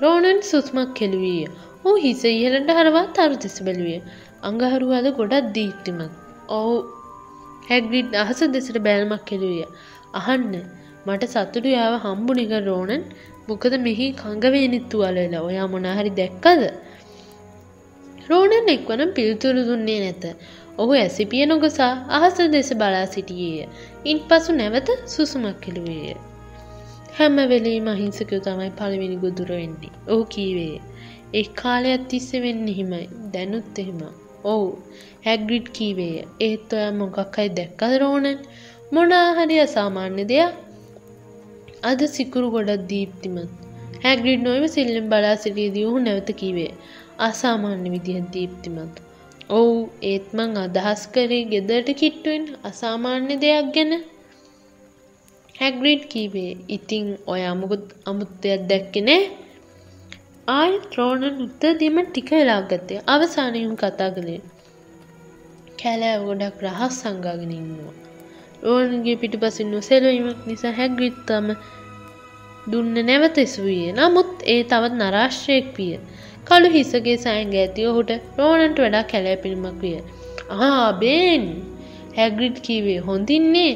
රෝනන් 0.03 0.40
සුස්මක් 0.42 0.90
කෙළුවීය 0.94 1.49
ඕ 1.85 1.97
හිස 2.05 2.23
ඉහලට 2.31 2.71
හරවා 2.79 3.07
තරු 3.16 3.37
දෙස 3.44 3.57
බැලුවේ. 3.66 4.01
අඟහරුවාද 4.49 5.07
ගොඩක් 5.18 5.49
දීප්තිමත්. 5.57 6.12
ඔවු. 6.49 6.75
හැග්‍රිඩ් 7.68 8.12
අහස 8.23 8.40
දෙසට 8.55 8.79
බෑල්මක් 8.87 9.25
කෙළුවිය 9.31 9.66
අහන්න. 10.21 10.55
මට 11.07 11.31
සතුටු 11.35 11.68
යාව 11.68 11.94
හම්බුනික 12.05 12.55
රෝනන්. 12.68 13.03
මොකද 13.49 13.75
මෙහි 13.87 14.07
කංගවේනිත්තු 14.23 15.05
අලලා. 15.09 15.42
ඔයා 15.49 15.66
මොනාහරි 15.75 16.12
දැක්කද? 16.21 16.62
රෝණන් 18.31 18.73
එක්වන 18.77 19.03
පිළිතුරු 19.16 19.62
දුන්නේ 19.68 20.01
නැත. 20.05 20.25
ඔහු 20.81 20.92
ඇසිපිය 21.03 21.44
නොගසා 21.47 21.92
අහස 22.16 22.38
දෙස 22.57 22.71
බලා 22.81 23.07
සිටියේය. 23.14 23.68
ඉන් 24.05 24.18
පසු 24.29 24.51
නැවත 24.53 24.90
සුසුමක් 25.14 25.57
කෙළුවේය. 25.61 26.27
හැම 27.18 27.37
වෙලේ 27.52 27.81
මහිංසකයෝ 27.81 28.40
තමයි 28.40 28.70
පළවෙනි 28.78 29.16
ගොදුර 29.16 29.50
වෙන්නේ. 29.52 29.92
ඕ 30.09 30.22
කීවේ 30.24 30.76
එක් 31.35 31.48
කාලයක් 31.54 32.02
තිස්ස 32.11 32.28
වෙන්න 32.44 32.66
හිමයි 32.68 33.04
දැනුත් 33.33 33.78
එහෙම. 33.78 34.02
ඔවු. 34.44 34.68
හැග්‍රිඩ් 35.24 35.68
කීවේය 35.68 36.16
ඒත් 36.40 36.72
ඔය 36.72 36.85
මොකක්හයි 36.92 37.48
දැක්කද 37.48 37.94
රෝණන් 38.00 38.44
මොනාහරි 38.92 39.57
අසාමාන්‍ය 39.61 40.24
දෙයක්? 40.24 40.52
අද 41.83 42.00
සිකුරු 42.07 42.48
ගොඩක් 42.50 42.87
දීප්තිමත්. 42.88 43.50
හැග්‍රිඩ් 44.02 44.42
නොයම 44.42 44.64
සිල්ලෙන් 44.68 45.09
බලා 45.09 45.37
සිටියදී 45.37 45.85
ඔහු 45.85 45.98
නැවත 45.98 46.31
කිවේ 46.37 46.72
අසාමාන්‍ය 47.18 47.88
විදිහ 47.90 48.22
දීප්තිමත්. 48.33 48.94
ඔවු 49.50 49.74
ඒත්මං 50.02 50.54
අදහස් 50.57 51.02
කරේ 51.07 51.42
ගෙදරට 51.44 51.90
කිට්ටුවෙන් 51.94 52.46
අසාමාන්‍ය 52.64 53.37
දෙයක් 53.40 53.68
ගැන. 53.74 53.92
හැග්‍රිඩ් 55.59 56.03
කීවේ 56.12 56.51
ඉතිං 56.68 57.07
ඔය 57.27 57.42
අමුකුත් 57.44 57.87
අමුත්තයක් 58.07 58.61
දැක්කෙනේ 58.71 59.23
ආය 60.49 60.75
ත්‍රෝණන් 60.92 61.40
උත්තර 61.44 61.73
දීම 61.81 61.97
ටික 62.05 62.31
වෙලා 62.33 62.61
ගත්තේ. 62.62 63.01
අවසානයුම් 63.07 63.73
කතා 63.77 64.11
කළේ 64.11 64.40
කැලෑ 65.81 66.21
ගොඩක් 66.23 66.62
රහස් 66.66 66.94
සංගාගෙන 67.01 67.53
ඉන්නවා. 67.53 67.94
රෝණගේ 68.62 69.16
පිටිපසින් 69.16 69.68
නොසෙලවීමක් 69.71 70.40
නිසා 70.47 70.73
හැග්‍රිත්තම 70.73 71.51
දුන්න 72.66 72.94
නැවත 73.07 73.37
එසුවිය 73.38 73.85
නමුත් 73.92 74.33
ඒ 74.47 74.62
තවත් 74.64 74.94
නරාශ්‍රයෙක් 74.94 75.68
විය. 75.77 75.92
කළු 76.44 76.68
හිසගේ 76.71 77.18
සෑන්ග 77.18 77.55
ඇති 77.57 77.90
ඔහුට 77.90 78.11
රෝණන්ට 78.38 78.79
වඩා 78.79 79.05
කැලෑ 79.12 79.38
පිළිමක් 79.44 79.79
විය. 79.83 79.99
ආබේන් 80.68 81.47
හැග්‍රිඩ් 82.16 82.59
කීවේ 82.66 83.01
හොඳින්නේ 83.01 83.73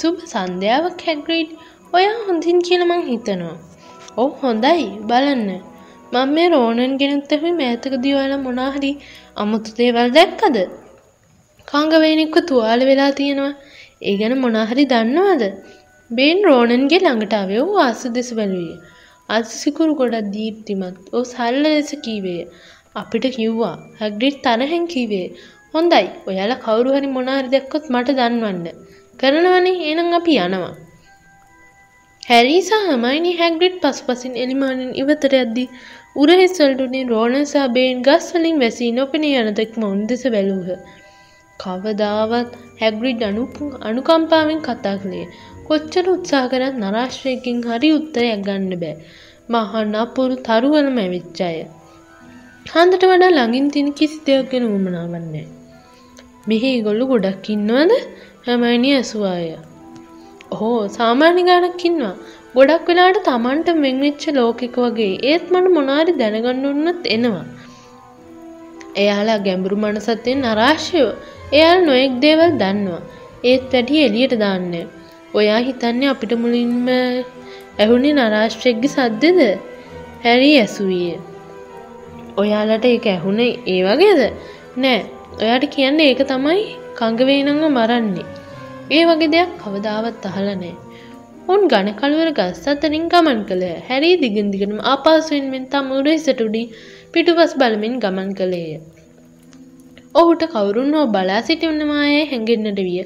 සුබ 0.00 0.16
සන්ධ්‍යාවක් 0.32 1.02
හැග්‍රීඩ්. 1.06 1.50
ඔයා 1.92 2.18
හොඳින් 2.26 2.58
කියලමං 2.68 3.02
හිතනවා. 3.08 3.56
ඔව් 4.22 4.30
හොඳයි 4.42 4.86
බලන්න. 5.10 5.48
මං 6.14 6.30
මේ 6.36 6.46
රෝණන් 6.48 6.94
ගෙනත්තහි 7.00 7.50
මෑතක 7.60 7.94
දිවල 8.04 8.32
මොනාහරි 8.46 8.92
අමුතු 9.36 9.74
දේවල් 9.80 10.08
දැක්කද? 10.18 10.56
කංගවේනෙක්ව 11.68 12.36
තුවාල 12.50 12.80
වෙලා 12.90 13.10
තියෙනවා. 13.18 13.52
ඒ 14.08 14.14
ගැන 14.20 14.34
මොනාහරි 14.44 14.84
දන්නවාද? 14.92 15.42
බේන් 16.10 16.38
රෝණන්ගේ 16.48 17.00
ළඟටාවේ 17.04 17.60
වූ 17.66 17.80
ආස 17.86 18.02
දෙස 18.16 18.30
බැලුවිය 18.38 18.76
අසිකුරු 19.28 19.92
ගොඩක් 20.00 20.30
දීප්තිමත්. 20.36 20.96
ඕ 21.14 21.24
සල්ල 21.32 21.62
ලෙස 21.66 21.90
කීවේ 22.06 22.42
අපිට 23.00 23.26
කිව්වා 23.36 23.76
හැග්‍රිට් 24.00 24.38
තරහෙන් 24.46 24.86
කීවේ 24.94 25.26
හොඳයි. 25.74 26.06
ඔයාලා 26.30 26.62
කවුරු 26.66 26.96
හරි 26.96 27.10
මොනාහරි 27.16 27.52
දැක්කොත් 27.56 27.84
මට 27.94 28.16
දන්වන්න. 28.20 28.66
කරනවනේ? 29.20 29.78
එනම් 29.90 30.12
අපි 30.18 30.34
යනවා. 30.44 30.74
හැරී 32.22 32.60
සහ 32.60 32.88
හමයිනි 32.88 33.32
හැග්‍රිට් 33.36 33.76
පසුපසින් 33.82 34.34
එලිමානින් 34.42 34.90
ඉවතට 35.00 35.36
යද්දී 35.38 35.68
උරහිස්වලටුනේ 36.16 37.08
රෝණන් 37.08 37.44
සහ 37.44 37.66
බේන් 37.76 38.02
ගස් 38.02 38.26
වලින් 38.34 38.60
වැසී 38.62 38.90
නොපෙනී 38.92 39.36
යන 39.38 39.50
තෙක්ම 39.54 39.86
උන් 39.86 40.02
දෙස 40.06 40.24
බැලූහ. 40.34 40.70
කවදාවත් 41.60 42.52
හැග්‍රිඩ් 42.80 43.24
අනුකම්පාවෙන් 43.88 44.60
කතා 44.68 44.96
කළේ 45.02 45.26
කොච්චර 45.66 46.06
උත්සාහ 46.12 46.44
කරත් 46.52 46.78
නරාශ්‍රයකින් 46.78 47.58
හරි 47.66 47.90
උත්තරයක් 47.98 48.46
ගන්න 48.46 48.80
බෑ. 48.82 48.96
මහන්න 49.48 49.94
අපුරු 50.00 50.36
තරුවලම 50.46 50.98
ඇවිච්ච 51.02 51.40
අය. 51.46 51.60
හන්දට 52.66 53.04
වඩා 53.10 53.30
ළඟින් 53.30 53.68
තින 53.74 53.88
කිසි 53.98 54.18
දෙයක් 54.26 54.50
ගැන 54.50 54.66
උමනාවන්නේ 54.70 55.46
මෙහි 56.48 56.70
ගොල්ලු 56.86 57.04
ගොඩක් 57.08 57.48
ඉන්නවද? 57.54 57.92
හැමයිනි 58.44 58.90
ඇසුවාය 58.96 59.48
හෝ 60.58 60.78
සාමාන්‍ය 60.94 61.42
ගානක්කින්වා 61.48 62.12
ගොඩක් 62.54 62.86
වෙලාට 62.88 63.18
තමන්ට 63.26 63.68
මෙංවෙච්ච 63.76 64.24
ලෝකෙක 64.36 64.76
වගේ 64.84 65.10
ඒත් 65.30 65.44
මට 65.52 65.72
මොනාරි 65.74 66.12
දැනගන්නඋන්නත් 66.12 67.04
එනවා. 67.16 67.44
එයාලා 68.96 69.38
ගැඹුරු 69.38 69.76
මනසත්තෙන් 69.82 70.40
අරාශ්‍යයෝ 70.52 71.12
එයාල් 71.52 71.80
නොයෙක් 71.84 72.16
දේවල් 72.24 72.56
දන්නවා. 72.62 73.02
ඒත් 73.44 73.68
වැඩි 73.72 74.02
එලියට 74.06 74.34
දාන්න. 74.38 74.72
ඔයා 75.34 75.60
හිතන්නේ 75.60 76.12
අපිට 76.14 76.34
මුලින්ම 76.42 76.90
ඇහුනේ 77.78 78.16
නරාශ්‍රෙක්ග 78.18 78.84
සද්දද? 78.88 79.40
හැරී 80.24 80.58
ඇසුවිය. 80.58 81.14
ඔයාලට 82.36 82.84
ඒක 82.86 83.06
ඇහුනේ 83.06 83.52
ඒ 83.66 83.80
වගේද? 83.88 84.22
නෑ. 84.76 85.00
ඔයාට 85.40 85.72
කියන්න 85.74 86.00
ඒක 86.00 86.28
තමයි 86.28 86.62
කංගවේනංව 87.00 87.66
මරන්නේ. 87.70 88.28
ඒ 88.90 89.02
වගේ 89.08 89.32
දෙයක් 89.34 89.50
කවදාවත් 89.60 90.24
අහලනෑ 90.30 90.76
උන් 91.52 91.62
ගණකළුවර 91.70 92.28
ගස් 92.38 92.58
අතරින් 92.72 93.04
ගමන් 93.12 93.38
කළ 93.48 93.62
හැරී 93.86 94.16
දිගින්දිගටම 94.22 94.80
ආපාසුවෙන්මෙන් 94.90 95.64
තමුරේ 95.72 96.16
සටුඩි 96.18 96.62
පිටුපස් 97.12 97.52
බලමින් 97.60 97.94
ගමන් 98.04 98.30
කළේය. 98.38 98.72
ඔහුට 100.14 100.42
කවුරුන් 100.52 100.90
හෝ 100.96 101.06
බලා 101.16 101.40
සිටිවන්නවායේ 101.48 102.24
හැඟෙන්න්නට 102.30 102.80
විය. 102.80 103.00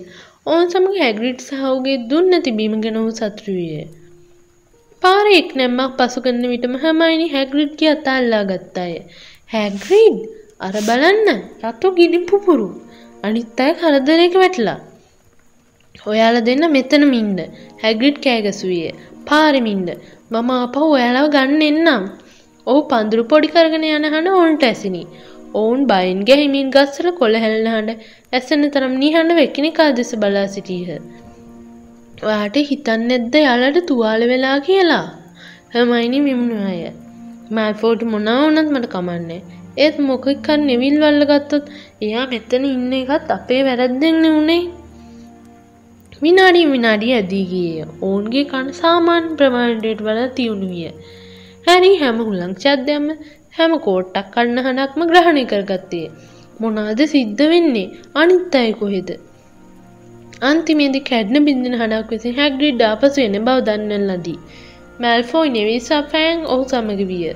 ඔවුන් 0.47 0.67
සමඟ 0.73 0.99
හැග්‍රිට් 1.03 1.45
සහවගේ 1.49 1.97
දුන්න 2.11 2.43
තිබීම 2.47 2.75
ගැන 2.85 3.01
ඔහු 3.03 3.13
සතුරුවිය. 3.19 3.85
පාර 5.03 5.27
එක් 5.33 5.51
නැම්මක් 5.61 5.95
පසුගන්න 5.99 6.45
විටම 6.53 6.75
හමයිනි 6.83 7.29
හැග්‍රිඩ්ගේ 7.35 7.93
අතා 7.97 8.17
අල්ලා 8.23 8.45
ගත්තාය. 8.51 8.95
හැග්‍රීඩ් 9.51 10.19
අර 10.61 10.75
බලන්න 10.89 11.41
රතු 11.65 11.95
ගිනි 11.99 12.21
පුපුරු. 12.31 12.69
අනිත් 13.25 13.61
අය 13.61 13.73
කරදරයක 13.75 14.35
වැටලා. 14.43 14.79
ඔයාල 16.07 16.37
දෙන්න 16.49 16.65
මෙතන 16.73 17.05
මින්ඩ 17.13 17.41
හැග්‍රිඩ් 17.83 18.19
කෑගසුවිය 18.25 18.89
පාරමින්ඩ 19.29 19.91
මම 20.33 20.51
අප 20.57 20.77
ඔයාලාව 20.87 21.29
ගන්න 21.35 21.63
එන්නම් 21.69 22.05
ඔහු 22.67 22.81
පඳුරු 22.91 23.25
පොඩි 23.33 23.53
කරගෙන 23.55 23.87
යන 23.89 24.07
හඬ 24.07 24.35
ඔවුන්ට 24.35 24.65
ඇසිනි. 24.65 25.03
ඔවුන් 25.55 25.81
බයින් 25.87 26.21
ගැහිමින් 26.29 26.71
ගස්සල 26.71 27.09
කොළ 27.21 27.41
හැලෙන 27.43 27.69
හඬ 27.73 28.05
ඇසෙන 28.33 28.65
තරම් 28.75 28.95
නිහඬව 29.03 29.41
එකිනෙකා 29.47 29.91
දෙස 29.99 30.13
බලා 30.23 30.47
සිටීහ. 30.49 30.89
ඔයාට 32.23 32.57
හිතන්නේද්ද 32.71 33.35
යාලට 33.41 33.81
තුවාල 33.87 34.25
වෙලා 34.33 34.57
කියලා? 34.61 35.05
හර්මයිනි 35.75 36.25
විමුණු 36.27 36.59
අය. 36.71 36.81
මැල්ෆෝඩ් 37.51 38.03
මොනවා 38.13 38.41
වුණත් 38.43 38.73
මට 38.75 38.93
කමන්නේ. 38.95 39.43
ඒත් 39.77 39.97
මොකක් 39.99 40.27
හරි 40.47 40.57
නෙවිල් 40.63 40.97
වල්ල 41.03 41.23
ගත්තොත් 41.25 41.65
එයා 42.03 42.25
මෙතන 42.27 42.65
ඉන්න 42.65 42.93
එකත් 42.93 43.31
අපේ 43.37 43.63
වැරද්දෙන් 43.63 44.17
නෙවුනේ. 44.25 44.63
විනාඩිය 46.23 46.67
විනාඩිය 46.73 47.13
ඇදී 47.15 47.45
ගියේ. 47.53 47.87
ඔවුන්ගේ 48.03 48.45
කන 48.45 48.69
සාමාන්‍ය 48.73 49.29
ප්‍රමාණයට 49.39 50.01
වඩා 50.01 50.29
තියුණු 50.37 50.69
විය. 50.69 50.91
හැරි 51.67 51.91
හැම 51.97 52.19
හුලංචද්දයක්ම 52.19 53.07
හැම 53.53 53.73
කෝට්ටක් 53.79 54.29
කන්න 54.35 54.65
හඬක්ම 54.67 55.07
ග්‍රහණය 55.11 55.45
කරගත්තේ. 55.45 56.07
මොනාද 56.61 57.01
සිද්ධ 57.07 57.43
වෙන්නේ 57.53 57.93
අනිත් 58.15 58.55
අය 58.55 58.71
කොහෙද? 58.73 59.11
අන්තිමේදී 60.43 61.07
කැඩ්න 61.11 61.45
බින්දෙන 61.47 61.79
හඬක් 61.81 62.11
විසින් 62.11 62.39
හැග්‍රිඩ් 62.41 62.83
ආපසු 62.83 63.21
එන 63.21 63.37
බව 63.41 63.59
දන්නන 63.69 64.07
ලදී. 64.11 64.39
මැල්ෆෝයි 65.01 65.51
නෙවිසා 65.51 66.03
ෆෑන් 66.13 66.47
ඔහු 66.47 66.65
සමග 66.69 67.01
විය. 67.11 67.27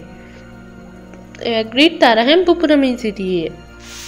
ඇග්‍රිඩ් 1.46 1.96
තරහැම් 2.00 2.40
පුපුරමින් 2.44 2.96
සිටියේ. 2.98 3.50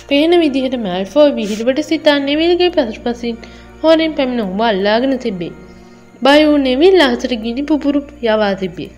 පේන 0.08 0.32
විදිහට 0.40 0.76
මැල්ෆෝයි 0.86 1.34
විහිළුවට 1.34 1.82
සිතා 1.82 2.18
නෙවිල්ගේ 2.28 2.70
පසුපසින් 2.70 3.36
හෝරෙන් 3.82 4.14
පැමිණ 4.14 4.44
ඔහුම 4.46 4.60
අල්ලාගෙන 4.60 5.14
තිබේ. 5.18 5.52
බය 6.22 6.40
වූ 6.46 6.58
නෙවිල් 6.68 7.00
අහසට 7.00 7.34
ගිනි 7.44 7.62
පුපුරු 7.62 8.00
යවා 8.24 8.54
තිබේ. 8.54 8.90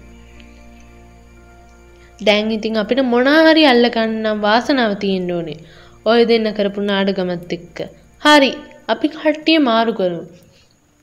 දැන් 2.21 2.51
ඉතින් 2.51 2.81
අපිට 2.83 3.03
මොනාහරි 3.05 3.65
අල්ලගන්නම් 3.65 4.41
වාසනාව 4.41 4.93
තියෙන්න 4.97 5.31
ඕනේ. 5.31 5.59
ඔය 6.07 6.21
දෙන්න 6.25 6.49
කරපු 6.59 6.81
නාඩගමත් 6.83 7.53
එක්ක. 7.59 7.79
හරි 8.23 8.51
අපි 8.89 9.09
කට්ටිය 9.09 9.59
මාරු 9.69 9.93
කරමු. 9.93 10.23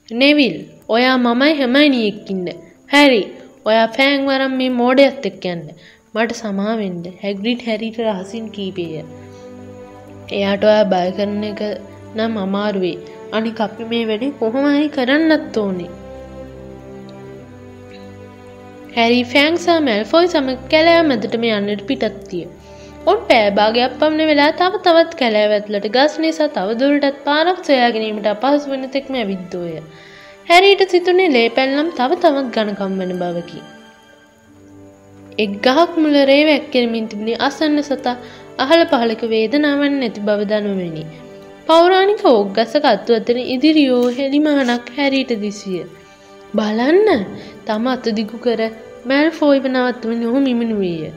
නෙවිල් 0.09 0.55
ඔයා 0.89 1.17
මමයි 1.17 1.53
හැමයිනි 1.53 2.01
එක්කින්න. 2.07 2.47
හැරි 2.89 3.21
ඔයා 3.65 3.87
ෆෑන් 3.95 4.27
වරම් 4.29 4.53
මේ 4.59 4.71
මෝඩයත් 4.81 5.25
එක්ක 5.25 5.43
යන්න. 5.45 5.63
මට 6.15 6.35
සමාවෙන්න 6.37 7.01
හැග්‍රිඩ් 7.23 7.59
හැරිට 7.65 7.97
රහසින් 8.03 8.45
කීපේය. 8.53 9.01
එයාට 10.31 10.63
ඔයා 10.69 10.87
බය 10.93 11.09
කරන 11.17 11.43
එක 11.43 11.61
නම් 12.15 12.37
අමාරුවේ. 12.43 12.97
අනික 13.33 13.61
අපි 13.61 13.85
මේ 13.91 14.07
වැඩේ 14.07 14.31
කොහොමහරි 14.39 14.87
කරන්නත් 14.89 15.59
ඕනේ. 15.63 15.91
හැරි 18.97 19.21
ෆෑන්ක්සා 19.33 19.77
මැල්ෆොයි 19.81 20.33
සම 20.33 20.51
කැලෑ 20.73 21.07
මැදටම 21.11 21.47
යන්නට 21.51 21.87
පිටත්තිය. 21.89 22.43
ඔන් 23.05 23.19
පෑභාගයක් 23.29 23.97
පමණ 23.99 24.29
වෙලා 24.33 24.51
තව 24.59 24.83
තවත් 24.85 25.23
කැලෑවැත්ලට 25.23 25.89
ගස් 25.95 26.19
නිසා 26.19 26.53
තවදුරටත් 26.55 27.25
පාරක් 27.25 27.65
සොයාගැනීමට 27.65 28.35
අපහසු 28.35 28.71
වන 28.73 28.93
තෙක්ම 28.95 29.23
ඇවිද්දෝය. 29.23 29.75
හැරීට 30.47 30.87
සිතුනේ 30.89 31.33
ලේ 31.35 31.49
පැල්ලම් 31.49 31.97
තව 31.99 32.23
තවත් 32.23 32.47
ගණකම් 32.55 32.97
වන 33.01 33.19
බවකි. 33.21 33.61
එක් 35.39 35.51
ගහක් 35.65 35.91
මුලරේ 36.03 36.41
වැක්කෙරමින් 36.47 37.05
තිබුණි 37.09 37.35
අසන්න 37.47 37.79
සතා 37.81 38.15
අහල 38.57 38.81
පහලක 38.91 39.21
වේදනාවන් 39.33 39.93
නැති 40.01 40.25
බව 40.27 40.41
දනුවනි. 40.51 41.03
පෞරාණික 41.67 42.23
ඔක්ගසක 42.31 42.85
අත්තු 42.91 43.17
අතර 43.19 43.37
ඉදිරියෝ 43.45 44.05
හෙළිමහනක් 44.17 44.87
හැරීට 44.97 45.33
දිසිය. 45.43 45.81
බලන්න 46.53 47.25
තම 47.65 47.85
අතදිගු 47.87 48.37
කර 48.45 48.61
මැල් 49.05 49.27
ෆෝයිව 49.31 49.65
නවත්වම 49.67 50.13
නොහු 50.23 50.39
මිමිනුවේය. 50.39 51.11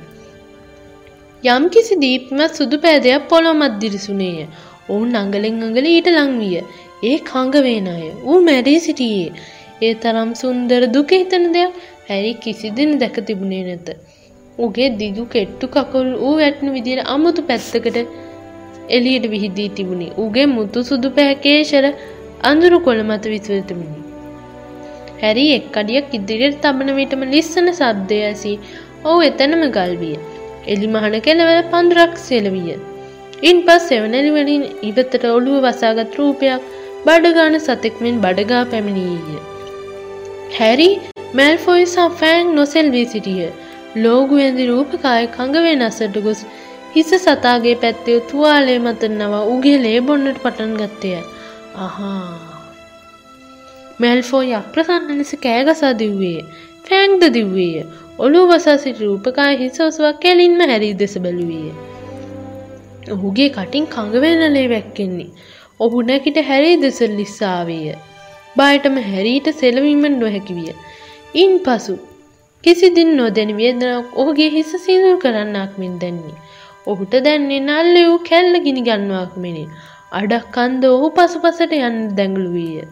යම් 1.45 1.65
කිසි 1.69 1.95
දීප්මත් 2.05 2.53
සුදු 2.59 2.77
පෑදයක් 2.79 3.25
පොළොමත් 3.29 3.75
දිරිසුනේය. 3.81 4.47
ඔවුන් 4.89 5.15
අඟලෙන් 5.15 5.59
අඟල 5.67 5.87
ඊට 5.87 6.09
ලංවිය. 6.09 6.63
ඒ 7.03 7.17
කංගවේන 7.31 7.89
අය 7.95 8.07
ඌ 8.25 8.39
මැරී 8.41 8.81
සිටියේ. 8.81 9.31
ඒ 9.83 9.95
තරම් 9.95 10.31
සුන්දර 10.35 10.83
දුක 10.95 11.11
හිතන 11.13 11.47
දෙයක් 11.57 11.73
හැරි 12.09 12.33
කිසිදින 12.43 12.91
දැක 13.01 13.17
තිබුණේ 13.27 13.65
නැත. 13.65 13.89
උගේ 14.59 14.97
දිගු 14.99 15.25
කෙට්ටු 15.27 15.67
කකුල් 15.67 16.09
ඌ 16.19 16.35
වැට්නු 16.37 16.73
විදියට 16.73 17.07
අමුතු 17.07 17.43
පැත්තකට 17.43 17.97
එලියට 18.89 19.27
විහිදී 19.31 19.69
තිබුණි. 19.69 20.09
උගේ 20.19 20.47
මුතු 20.47 20.85
සුදු 20.85 21.11
පැහැකේශර 21.11 21.87
අඳුරු 22.43 22.81
කොළ 22.81 23.03
මත 23.03 23.25
විසව 23.25 23.65
තිබුණි. 23.69 23.99
හැරි 25.23 25.47
එක් 25.57 25.77
අඩියක් 25.77 26.15
ඉදිරියට 26.19 26.61
තබන 26.61 26.93
විටම 26.95 27.23
ලිස්සන 27.35 27.69
සබ්දය 27.73 28.19
ඇසී 28.23 28.57
ඔහු 29.05 29.19
එතනම 29.21 29.65
ගල්විය. 29.79 30.17
එලි 30.67 30.87
මහන 30.87 31.17
කෙළවල 31.21 31.63
පන්දුරක් 31.73 32.15
සෙලවිය. 32.19 32.77
ඉන් 33.43 33.63
පස් 33.63 33.89
සෙවනැලි 33.89 34.31
වලින් 34.31 34.65
ඉවතට 34.83 35.25
ඔළුව 35.25 35.65
වසාගත් 35.67 36.21
රූපයක් 36.21 36.69
බඩගාන 37.07 37.59
සතෙක්මෙන් 37.61 38.21
බඩගා 38.21 38.63
පැමිණීය. 38.65 39.41
හැරි 40.59 40.91
මැල්ෆොයි 41.35 41.87
සෆෑන් 41.87 42.55
නොසෙල්වී 42.55 43.07
සිටිය. 43.07 43.51
ලෝගු 43.97 44.37
ඇඳි 44.37 44.67
රූපකාය 44.67 45.27
කඟවේ 45.27 45.77
නසට 45.77 46.17
ගොස් 46.19 46.41
හිස 46.95 47.11
සතාගේ 47.17 47.75
පැත්තේ 47.75 48.21
තුවාලේ 48.21 48.79
මතන්නවා 48.79 49.45
උගේ 49.45 49.79
ලේ 49.83 50.01
බොන්නට 50.01 50.43
පටන් 50.43 50.75
ගත්තය. 50.77 51.11
අහා. 51.77 52.53
මැල්ෆෝයි 53.99 54.55
අප්‍රසන්න 54.55 55.19
ලෙස 55.19 55.33
කෑගසා 55.43 55.93
දිව්වේ. 55.99 56.41
ෆෑන්ක්ද 56.89 57.25
දිව්වේය. 57.35 57.85
ඔළුව 58.19 58.51
වසා 58.51 58.79
සිටි 58.79 59.05
රූපකාය 59.05 59.59
හිස 59.59 59.81
ඔසවා 59.81 60.13
කෙලින්ම 60.13 60.61
හැරී 60.61 60.95
දෙස 60.95 61.19
බැලුවේය. 61.19 61.73
ඔහුගේ 63.11 63.49
කටින් 63.49 63.87
කඟවෙනලේ 63.87 64.69
වැක්කෙන්නේ. 64.69 65.29
ඔහු 65.81 66.03
නැකිට 66.03 66.41
හැරී 66.49 66.81
දෙස 66.81 67.01
ලිස්සාවේය. 67.01 67.95
බයටම 68.57 68.97
හැරීට 69.11 69.53
සෙලවීමෙන් 69.61 70.19
නොහැකි 70.21 70.55
විය. 70.55 70.73
ඉන් 71.35 71.61
පසු 71.61 71.99
කිසිදින් 72.65 73.11
නොදැනි 73.17 73.55
වේදනාවක් 73.57 74.11
ඔහුගේ 74.17 74.51
හිස 74.51 74.73
සිදුරු 74.85 75.19
කරන්නක් 75.19 75.73
මෙන් 75.79 75.95
දැන්නේ. 76.03 76.37
ඔහුට 76.87 77.15
දැන්නේ 77.27 77.61
නල්ල 77.61 77.97
වූ 78.01 78.19
කැල්ල 78.29 78.55
ගිනි 78.67 78.83
ගන්නවාක් 78.89 79.33
මෙනි. 79.37 79.65
අඩක් 80.13 80.47
කන්ද 80.57 80.85
ඔහු 80.89 81.09
පසුපසට 81.17 81.75
යන්න 81.79 81.99
දැඟලු 82.19 82.51
වීය. 82.55 82.85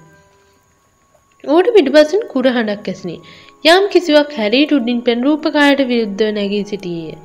ඌට 1.44 1.70
පිටිපසින් 1.76 2.26
කුරහඬක් 2.33 2.90
ඇසිනි. 2.92 3.16
යම් 3.64 3.87
කිසිවක් 3.94 4.35
හැරීට 4.38 4.72
උඩින් 4.72 5.00
පෙන් 5.02 5.24
රූපකායට 5.26 5.87
විරුද්ධව 5.88 6.35
නැගී 6.35 6.64
සිටියේය. 6.64 7.16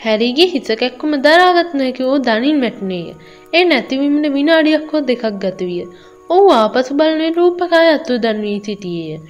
හැරීගේ 0.00 0.50
හිස 0.52 0.70
කැක්කුම 0.78 1.18
දරාගත් 1.22 1.74
නොහැකි 1.74 2.04
වූ 2.04 2.22
දනින් 2.26 2.62
වැටුණේය. 2.62 3.10
ඒ 3.52 3.64
නැතිවීමට 3.64 4.32
විනාඩියක් 4.36 4.88
හෝ 4.92 5.06
දෙකක් 5.08 5.28
ගත 5.42 5.60
විය. 5.68 5.84
ඔහු 6.30 6.48
ආපසු 6.52 6.94
බලන්නේ 6.94 7.36
රූපකාය 7.36 7.88
අතු 7.96 8.22
දන්වී 8.24 8.58
සිටියේය. 8.66 9.20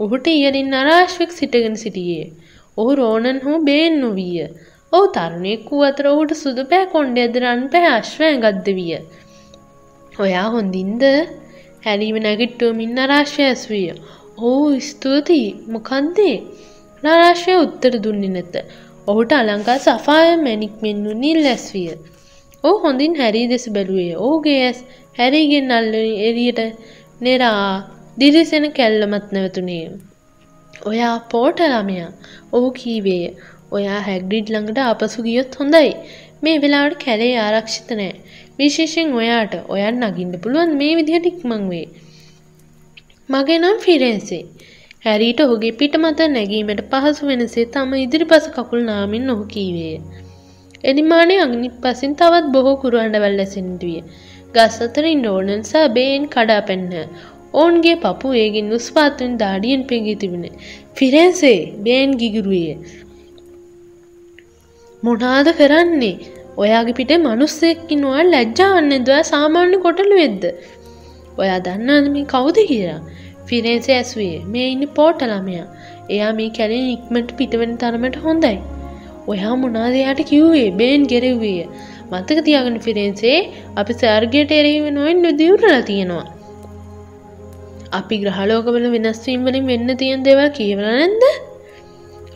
ඔහුට 0.00 0.26
ඉහලින් 0.30 0.74
අරාශ්වෙක් 0.80 1.32
සිටගෙන 1.32 1.76
සිටියේ. 1.76 2.26
ඔහු 2.76 2.92
රෝණන් 3.00 3.40
හෝ 3.44 3.58
බේන් 3.68 3.94
නොවීය. 4.00 4.44
ඔහු 4.92 5.06
තරුණයෙක් 5.16 5.64
වූ 5.70 5.82
අතර 5.82 6.06
ඔහුට 6.12 6.34
සුදු 6.42 6.62
පෑ 6.72 6.84
කොණ්ඩයද 6.94 7.38
රන් 7.42 7.64
පෑ 7.72 7.88
අශ්වය 7.90 8.28
ගද්ද 8.44 8.76
විය. 8.78 8.92
ඔයා 10.16 10.46
හොඳින්ද 10.54 11.02
හැරීම 11.86 12.18
නැගිට්ටුවමින් 12.26 13.02
අරාශ්වය 13.04 13.44
ඇස්විය. 13.46 13.90
ඕ 14.40 14.68
ස්තුතියි 14.88 15.50
මොකන්දේ 15.74 16.36
නරාශ්වය 17.02 17.58
උත්තර 17.64 17.94
දුන්නේ 18.06 18.32
නැත. 18.36 18.54
ඔහුට 19.06 19.32
අලංකා 19.32 19.78
සෆාය 19.80 20.30
මැනික් 20.46 20.74
මෙන්නු 20.84 21.18
නිල් 21.24 21.42
ඇස්විය. 21.54 21.92
ඕ 22.64 22.76
හොඳින් 22.84 23.20
හැරී 23.20 23.46
දෙස 23.48 23.66
බැලුවේ 23.74 24.16
ඕගේ 24.22 24.58
ඇස් 24.64 24.80
හැරීගෙන් 25.18 25.76
අල්ලනි 25.76 26.16
එරියට 26.28 26.60
නෙරා 27.20 27.62
දිරිසෙන 28.18 28.66
කැල්ලමත් 28.72 29.28
නැවතුනේ. 29.34 29.84
ඔයා 30.90 31.16
පෝට 31.32 31.60
ළමයා 31.64 32.08
ඔහු 32.52 32.68
කීවේය 32.78 33.24
ඔයා 33.76 34.00
හැග්ඩිඩ් 34.06 34.52
ළඟට 34.52 34.80
අපසු 34.84 35.24
ගියොත් 35.26 35.58
හොඳයි 35.60 35.90
මේ 36.42 36.56
වෙලාවට 36.62 36.98
කැලේ 37.04 37.34
ආරක්ෂිත 37.38 37.90
නෑ 37.92 38.12
විශේෂෙන් 38.58 39.14
ඔයාට 39.20 39.54
ඔයන් 39.74 40.00
නගින්න 40.04 40.34
පුළුවන් 40.42 40.72
මේ 40.80 40.96
විදිහට 40.98 41.30
ඉක්මං 41.32 41.64
වේ. 41.72 41.86
මගේ 43.28 43.58
නම් 43.58 43.78
ෆිරෙන්සේ. 43.84 44.42
හැරීට 45.04 45.44
ඔහුගේ 45.44 45.76
පිට 45.80 45.94
මත 46.02 46.28
නැගීමට 46.32 46.82
පහසු 46.92 47.30
වෙනසේ 47.30 47.66
තම 47.74 47.92
ඉදිරිපස 47.98 48.46
කකුල් 48.56 48.82
නාමින් 48.84 49.32
ඔහු 49.34 49.44
කීවේය. 49.54 49.96
එනිමානේ 50.84 51.40
අගනි 51.44 51.70
පසින් 51.82 52.18
තවත් 52.20 52.54
බොහෝ 52.54 52.76
කුරුහඬවල් 52.82 53.42
ඇසෙන්ට 53.44 53.82
විය. 53.82 54.00
ගස් 54.54 54.76
අතරින් 54.84 55.26
ඕනන් 55.28 55.58
සහ 55.62 55.88
බේන් 55.96 56.30
කඩා 56.34 56.62
පැන්න. 56.68 56.94
ඔවුන්ගේ 57.54 57.94
පපු 57.94 58.32
ඒගින් 58.34 58.72
උස්පාතුන් 58.72 59.36
දාඩියෙන් 59.38 59.82
පෙගී 59.86 60.14
තිබුණේ. 60.14 60.56
ෆිරෙන්සේ 60.96 61.60
බේන් 61.84 62.10
ගිගුරුවේ. 62.12 62.74
මොනාද 65.02 65.48
කරන්නේ 65.52 66.16
ඔයාගේ 66.56 66.92
පිට 66.92 67.12
මනුස්සෙක්කින්වා 67.18 68.24
ලැජ්ජාවන්න 68.24 69.04
දවා 69.04 69.22
සාමාන්‍ය 69.22 69.76
කොටලු 69.78 70.16
වෙද්ද. 70.22 70.44
ඔයා 71.38 71.58
දන්නාද 71.58 72.06
මේ 72.14 72.24
කවුද 72.24 72.58
කියලා. 72.70 73.00
ෆිරේන්සේ 73.46 73.98
ඇස්වේ 73.98 74.38
මේ 74.46 74.66
ඉන්න 74.72 74.88
පෝට 74.96 75.20
ළමයා 75.22 75.68
එයා 76.10 76.32
මේ 76.32 76.50
කැලෙන් 76.50 76.90
ඉක්මට 76.96 77.30
පිටවෙන 77.38 77.78
තරමට 77.82 78.16
හොඳයි. 78.16 78.58
ඔයා 79.28 79.54
මොනාදයාට 79.56 80.20
කිව්වේ 80.30 80.70
බේන් 80.70 81.02
ගෙරව්විය 81.06 81.62
මතක 82.10 82.38
තියාගෙන 82.44 82.76
ෆිරෙන්සේ 82.80 83.38
අපි 83.76 83.92
සර්ගයට 83.92 84.52
එරෙහිව 84.58 84.86
නොවෙන් 84.90 85.22
නොදිවරලා 85.22 85.82
තියෙනවා 85.82 86.26
අපි 87.92 88.16
ග්‍රහලෝකවල 88.18 88.86
වෙනස්වීම් 88.94 89.44
වලින් 89.44 89.66
වෙන්න 89.66 89.90
තියෙන 89.96 90.24
දේවල් 90.24 90.48
කියවල 90.50 90.88
නැද්ද? 90.88 91.22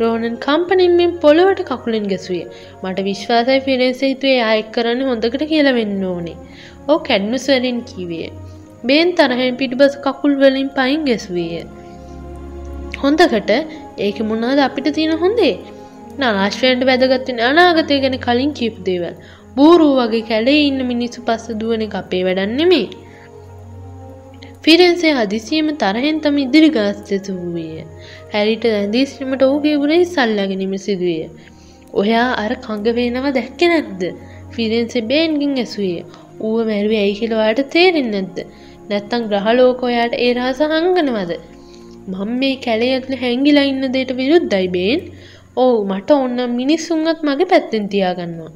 රෝනන් 0.01 0.37
කම්පනින්මෙන් 0.37 1.12
පොළොවට 1.21 1.61
කකුලෙන් 1.65 2.07
ගැසුවේ. 2.12 2.47
මට 2.83 3.05
විශ්වාසයි 3.05 3.59
ෆිරෙන්සේ 3.61 4.11
හිතුවේ 4.12 4.38
ආයෙක් 4.43 4.71
කරන්න 4.73 5.03
හොඳකට 5.11 5.45
කියලා 5.53 5.77
වෙන්න 5.81 6.01
ඕනේ. 6.05 6.38
ඕ 6.88 6.99
කැඩ්නුස්වලින් 6.99 7.83
කිවේ. 7.83 8.31
බේන් 8.85 9.12
තරහෙන් 9.12 9.57
පිටිබස 9.57 9.99
කකුල් 9.99 10.35
වලින් 10.37 10.71
පයින් 10.71 11.05
ගැසුවේය 11.05 11.62
හොඳකට 13.03 13.53
ඒක 13.99 14.19
මොනාද 14.23 14.59
අපිට 14.59 14.88
තියෙන 14.95 15.15
හොඳේ? 15.19 15.55
නාශ්වයන්ට 16.19 16.88
වැදගත්වෙන 16.91 17.47
අනාගතය 17.51 18.01
ගැන 18.01 18.19
කලින් 18.19 18.53
කීප් 18.55 18.77
දේවල්. 18.88 19.15
බූරූ 19.57 19.93
වගේ 20.01 20.27
කැලේ 20.29 20.61
ඉන්න 20.67 20.83
මිනිස්සු 20.87 21.29
පස්ස 21.29 21.59
දුවන 21.61 21.88
එක 21.88 21.95
අපේ 21.95 22.25
වැඩන්නෙමේ 22.25 22.87
ෆිරෙන්සේ 24.64 25.14
හදිසියම 25.14 25.68
තරහෙන් 25.77 26.18
තම 26.20 26.37
ඉදිරි 26.38 26.68
ගාස්තෙස 26.70 27.31
වූයේ 27.37 27.87
හැරිට 28.33 28.66
ඇදීස්ීමට 28.72 29.42
ඔහුගේ 29.42 29.77
ගුරේ 29.83 30.03
සල්ලාගෙනීම 30.09 30.75
සිදුවිය 30.79 31.25
ඔයා 31.94 32.29
අර 32.38 32.53
කංගවේනව 32.66 33.27
දැක්ක 33.38 33.62
නැද්ද 33.70 34.05
ෆිරෙන්සේ 34.55 35.09
බේන්ගින් 35.11 35.57
ඇසුවේ 35.59 36.05
ඌව 36.40 36.61
මැරුව 36.68 36.94
ඇයි 36.98 37.18
කියලවාට 37.18 37.61
තේරෙන් 37.75 38.09
නැද්ද? 38.11 38.38
නැත්තං 38.90 39.29
ග්‍රහලෝකෝයාට 39.31 40.14
ඒ 40.18 40.31
රහස 40.37 40.62
හංගනවද 40.66 41.33
මං 42.12 42.33
මේ 42.40 42.57
කැලේ 42.64 42.94
ඇතුළ 42.94 43.20
හැංගිලා 43.20 43.68
ඉන්න 43.70 43.92
දේට 43.94 44.16
විරුද්ධයි 44.20 44.68
බේන්. 44.77 45.07
ඕ 45.57 45.75
මට 45.85 46.18
ඔන්න 46.18 46.42
මිනිස්සුන්ගත් 46.59 47.20
මගේ 47.29 47.51
පැත්තෙන් 47.53 47.87
තියාගන්නවා. 47.88 48.53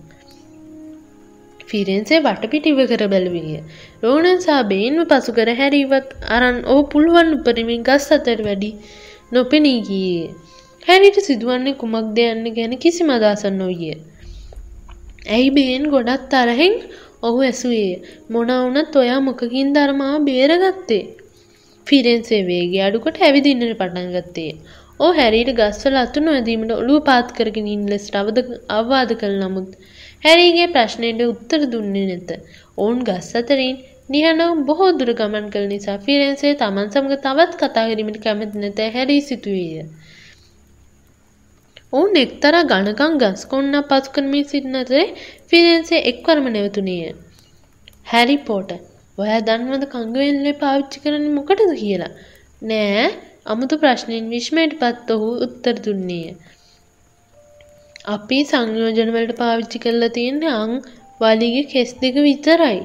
ෆිරෙන්සේ 1.69 2.21
වටපිට 2.21 2.67
ඉව 2.67 2.81
කර 2.85 3.03
බැලවිය. 3.07 3.57
රෝණන් 4.03 4.41
සා 4.41 4.61
බේන්ව 4.65 5.03
පසු 5.07 5.31
කර 5.33 5.51
හැරීවත් 5.55 6.09
අරන් 6.31 6.59
ඕ 6.67 6.81
පුළුවන් 6.87 7.31
උපරිමින් 7.37 7.83
ගස් 7.83 8.07
අතර 8.13 8.41
වැඩි 8.43 8.71
නොපෙනී 9.33 9.81
ගියේ 9.83 10.27
හැරිට 10.87 11.19
සිදුවන්නේ 11.23 11.75
කුමක් 11.75 12.09
දෙයන්න 12.15 12.45
ගැන 12.55 12.75
කිසි 12.79 13.03
මදාසන් 13.05 13.57
නොවිය. 13.57 13.93
ඇයි 15.29 15.51
බේන් 15.51 15.85
ගොඩත් 15.91 16.27
තරහෙන් 16.31 16.75
ඔහු 17.23 17.39
ඇසුවේ 17.43 17.93
මොනවුනත් 18.31 18.97
ඔයා 18.97 19.21
මොකකින් 19.21 19.71
ධර්මාව 19.75 20.19
බේරගත්තේ? 20.25 21.05
ෆිරෙන්සේ 21.87 22.43
වේගේ 22.45 22.83
අඩුකොට 22.83 23.19
ඇවිදින්නට 23.21 23.75
පටන් 23.75 24.09
ගත්තේ 24.15 24.53
ඕ 25.01 25.11
හැරීට 25.13 25.51
ගස්වල 25.53 25.97
අතු 25.97 26.21
නොඇදීමට 26.21 26.73
ඔළුව 26.73 26.99
පාත් 27.05 27.29
කරගෙන 27.37 27.69
ඉන්න 27.69 27.85
ලෙසට 27.87 28.15
අවද 28.15 28.39
අවවාද 28.71 29.11
කළ 29.15 29.37
නමුත් 29.43 29.71
හැරීගේ 30.27 30.71
ප්‍රශ්නයට 30.75 31.21
උත්තර 31.25 31.69
දුන්නේ 31.73 32.07
නැත. 32.09 32.31
ඔවුන් 32.79 33.05
ගස් 33.05 33.29
අතරින් 33.41 33.77
නිහඬව 34.09 34.65
බොහෝ 34.67 34.91
දුර 34.99 35.11
ගමන් 35.19 35.47
කළ 35.53 35.69
නිසා 35.71 35.97
ෆිරෙන්සේ 36.05 36.53
තමන් 36.61 36.91
සමග 36.93 37.17
තවත් 37.23 37.53
කතා 37.61 37.85
කිරීමට 37.89 38.19
කැමති 38.25 38.63
නැත 38.63 38.83
හැරී 38.95 39.23
සිටුවේය. 39.29 39.87
ඔවුන් 41.93 42.19
එක්තරා 42.23 42.63
ගණකම් 42.71 43.15
ගස් 43.19 43.43
කොන්නක් 43.51 43.89
පසු 43.91 44.13
කරමින් 44.15 44.45
සිටින 44.45 44.81
අතරේ 44.81 45.07
ෆිරෙන්සේ 45.51 46.01
එක්වරම 46.11 46.47
නැවතුණේය. 46.51 47.15
හැරි 48.07 48.37
පෝටර් 48.49 48.79
ඔයා 49.19 49.41
දන්නවද 49.45 49.85
කංගවෙල්ලේ 49.93 50.57
පාවිච්චි 50.63 51.03
කරන්නේ 51.03 51.37
මොකටද 51.37 51.73
කියලා? 51.77 52.13
නෑ 52.63 53.07
අමුතු 53.47 53.81
ප්‍රශ්නෙන් 53.83 54.29
විශ්මයට 54.31 54.79
පත් 54.81 55.17
ඔහු 55.17 55.31
උත්තර 55.47 55.77
දුන්නේය. 55.85 56.29
අපි 58.07 58.37
සංයෝජනවලට 58.49 59.33
පාවිච්චි 59.41 59.79
කරලා 59.85 60.13
තියෙන්නේ 60.17 60.51
අං 60.57 60.73
වලිගේ 61.21 61.63
කෙස් 61.73 61.91
දෙක 62.03 62.17
විතරයි. 62.27 62.79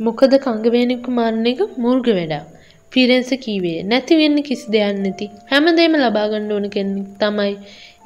මොකද 0.00 0.32
කංගවේනෙක්කු 0.46 1.10
මරණ 1.18 1.46
එක 1.50 1.60
මුර්ග 1.84 2.08
වැඩක්. 2.16 2.48
ෆිරෙන්ස 2.92 3.30
කීවේ 3.44 3.84
නැති 3.90 4.18
වෙන්න 4.20 4.38
කිසි 4.48 4.66
දෙයක් 4.74 4.98
නැති. 5.04 5.26
හැමදේම 5.50 5.94
ලබා 6.00 6.26
ගන්න 6.32 6.50
ඕන 6.56 6.66
කෙනෙක් 6.74 7.12
තමයි 7.20 7.52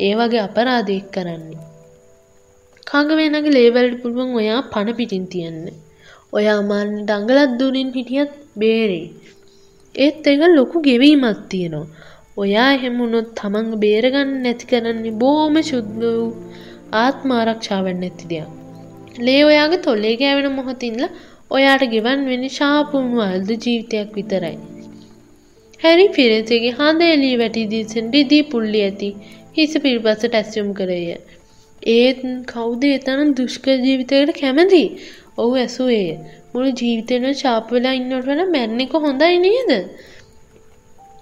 ඒ 0.06 0.12
වගේ 0.18 0.44
අපරාධයක් 0.48 1.06
කරන්නේ. 1.14 1.64
කංගවේනගේ 2.86 3.54
ලේවලට 3.56 3.96
පුළුවන් 4.02 4.36
ඔයා 4.42 4.60
පණ 4.72 4.98
පිටින් 5.00 5.26
තියන්නේ. 5.32 5.78
ඔයා 6.32 6.60
මරණට 6.70 7.14
අඟලක් 7.16 7.56
දුරින් 7.60 7.94
හිටියත් 7.96 8.32
බේරෙයි. 8.60 9.08
ඒත් 9.94 10.26
ඒක 10.26 10.42
ලොකු 10.58 10.84
ගෙවීමක් 10.88 11.48
තියෙනවා. 11.50 11.86
ඔයා 12.38 12.68
එහෙම 12.72 12.98
වුණොත් 12.98 13.28
තමන් 13.34 13.68
බේරගන්න 13.80 14.32
නැති 14.42 14.66
කරන්නේ 14.66 15.14
බොහොම 15.16 15.56
ශුද්ධ 15.62 15.94
වූ 16.00 16.26
ආත්ම 16.96 17.28
ආරක්ෂාවක් 17.32 17.96
නැති 17.96 18.26
දෙයක්. 18.28 18.48
ලේ 19.18 19.40
ඔයාගේ 19.44 19.80
තොල්ලේ 19.80 20.14
ගෑවෙන 20.16 20.52
මොහොතින්ලා 20.52 21.14
ඔයාට 21.50 21.84
ගෙවන් 21.86 22.20
වෙන්නේ 22.24 22.56
ශාපුණු 22.56 23.18
අල්ද 23.22 23.50
ජීවිතයක් 23.56 24.10
විතරයි. 24.14 24.56
හැරි 25.80 26.06
ෆිරෙන්සේගේ 26.16 26.76
හඳ 26.78 27.08
එළිය 27.08 27.36
වැටි 27.38 27.64
දිසෙන් 27.70 28.12
රිදී 28.14 28.44
පුල්ලි 28.52 28.80
ඇති 28.82 29.10
හිස 29.56 29.74
පිළිපස්සට 29.78 30.34
ඇස්යොමු 30.34 30.74
කරේය. 30.74 31.06
ඒත් 31.82 32.20
කවුද 32.46 32.82
ඒ 32.84 32.98
තරම් 33.00 33.30
දුෂ්කර 33.36 33.76
ජීවිතයකට 33.86 34.40
කැමති? 34.40 34.84
ඔහු 35.38 35.54
ඇසුවේය. 35.56 36.06
මුළු 36.52 36.70
ජීවිතේම 36.80 37.26
ශාප 37.36 37.66
වෙලා 37.70 37.94
ඉන්නවට 37.94 38.28
වඩා 38.28 38.48
මැරෙන 38.48 38.84
එක 38.84 38.96
හොඳයි 39.00 39.38
නේද? 39.44 39.72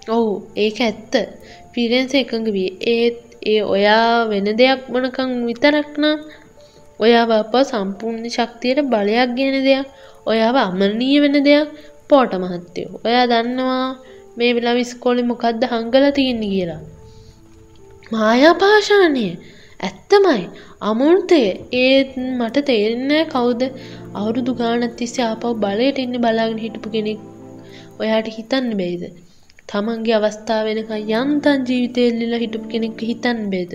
ඔව් 0.07 0.27
ඒක 0.55 0.77
ඇත්ත. 0.79 1.13
ෆිරෙන්ස 1.73 2.13
එකඟ 2.13 2.49
වී 2.55 2.71
ඒත් 2.87 3.17
ඒ 3.45 3.61
ඔයා 3.75 4.27
වෙන 4.29 4.47
දෙයක් 4.61 4.81
මොනකම් 4.93 5.31
විතරක් 5.47 5.91
නම් 6.01 6.19
ඔයාව 6.99 7.31
අප 7.35 7.53
සම්පූර්ණ 7.63 8.33
ශක්තියට 8.35 8.79
බලයක් 8.93 9.31
ගෙන 9.37 9.57
දෙයක් 9.67 9.87
ඔයාව 10.25 10.55
අමරණීය 10.57 11.19
වෙන 11.23 11.37
දෙයක් 11.47 11.67
පෝට 12.09 12.31
මහත්තයෝ. 12.43 12.91
ඔයා 13.07 13.25
දන්නවා 13.31 13.85
මේ 14.37 14.51
වෙලාව 14.55 14.79
ඉස්කෝලේ 14.85 15.29
මොකද්ද 15.31 15.61
හංගලා 15.73 16.15
තියෙන්නේ 16.17 16.53
කියලා. 16.53 16.81
මායා 18.11 18.55
පාෂාණය 18.55 19.27
ඇත්තමයි 19.79 20.43
අමුර්තය 20.81 21.39
ඒත් 21.77 22.11
මට 22.37 22.65
තේරෙන්නේ 22.69 23.23
කවුද 23.33 23.61
අවුරුදු 24.19 24.51
ගානක් 24.59 24.93
තිස්සේ 24.99 25.25
ආපහු 25.25 25.55
බලයට 25.63 26.03
ඉන්න 26.03 26.21
බලාගෙන 26.23 26.63
හිටපු 26.65 26.89
කෙනෙක් 26.95 27.19
ඔයාට 28.01 28.27
හිතන්න 28.35 28.69
බැයිද 28.79 29.03
තමන්ගේ 29.69 30.17
අවස්ථාව 30.17 30.65
වෙනකන් 30.67 31.13
යන්තම් 31.13 31.67
ජීවිතේ 31.67 32.09
එල්ලිලා 32.09 32.41
හිටපු 32.41 32.67
කෙනෙක් 32.69 33.01
හිතන්න 33.03 33.39
බැයිද 33.51 33.73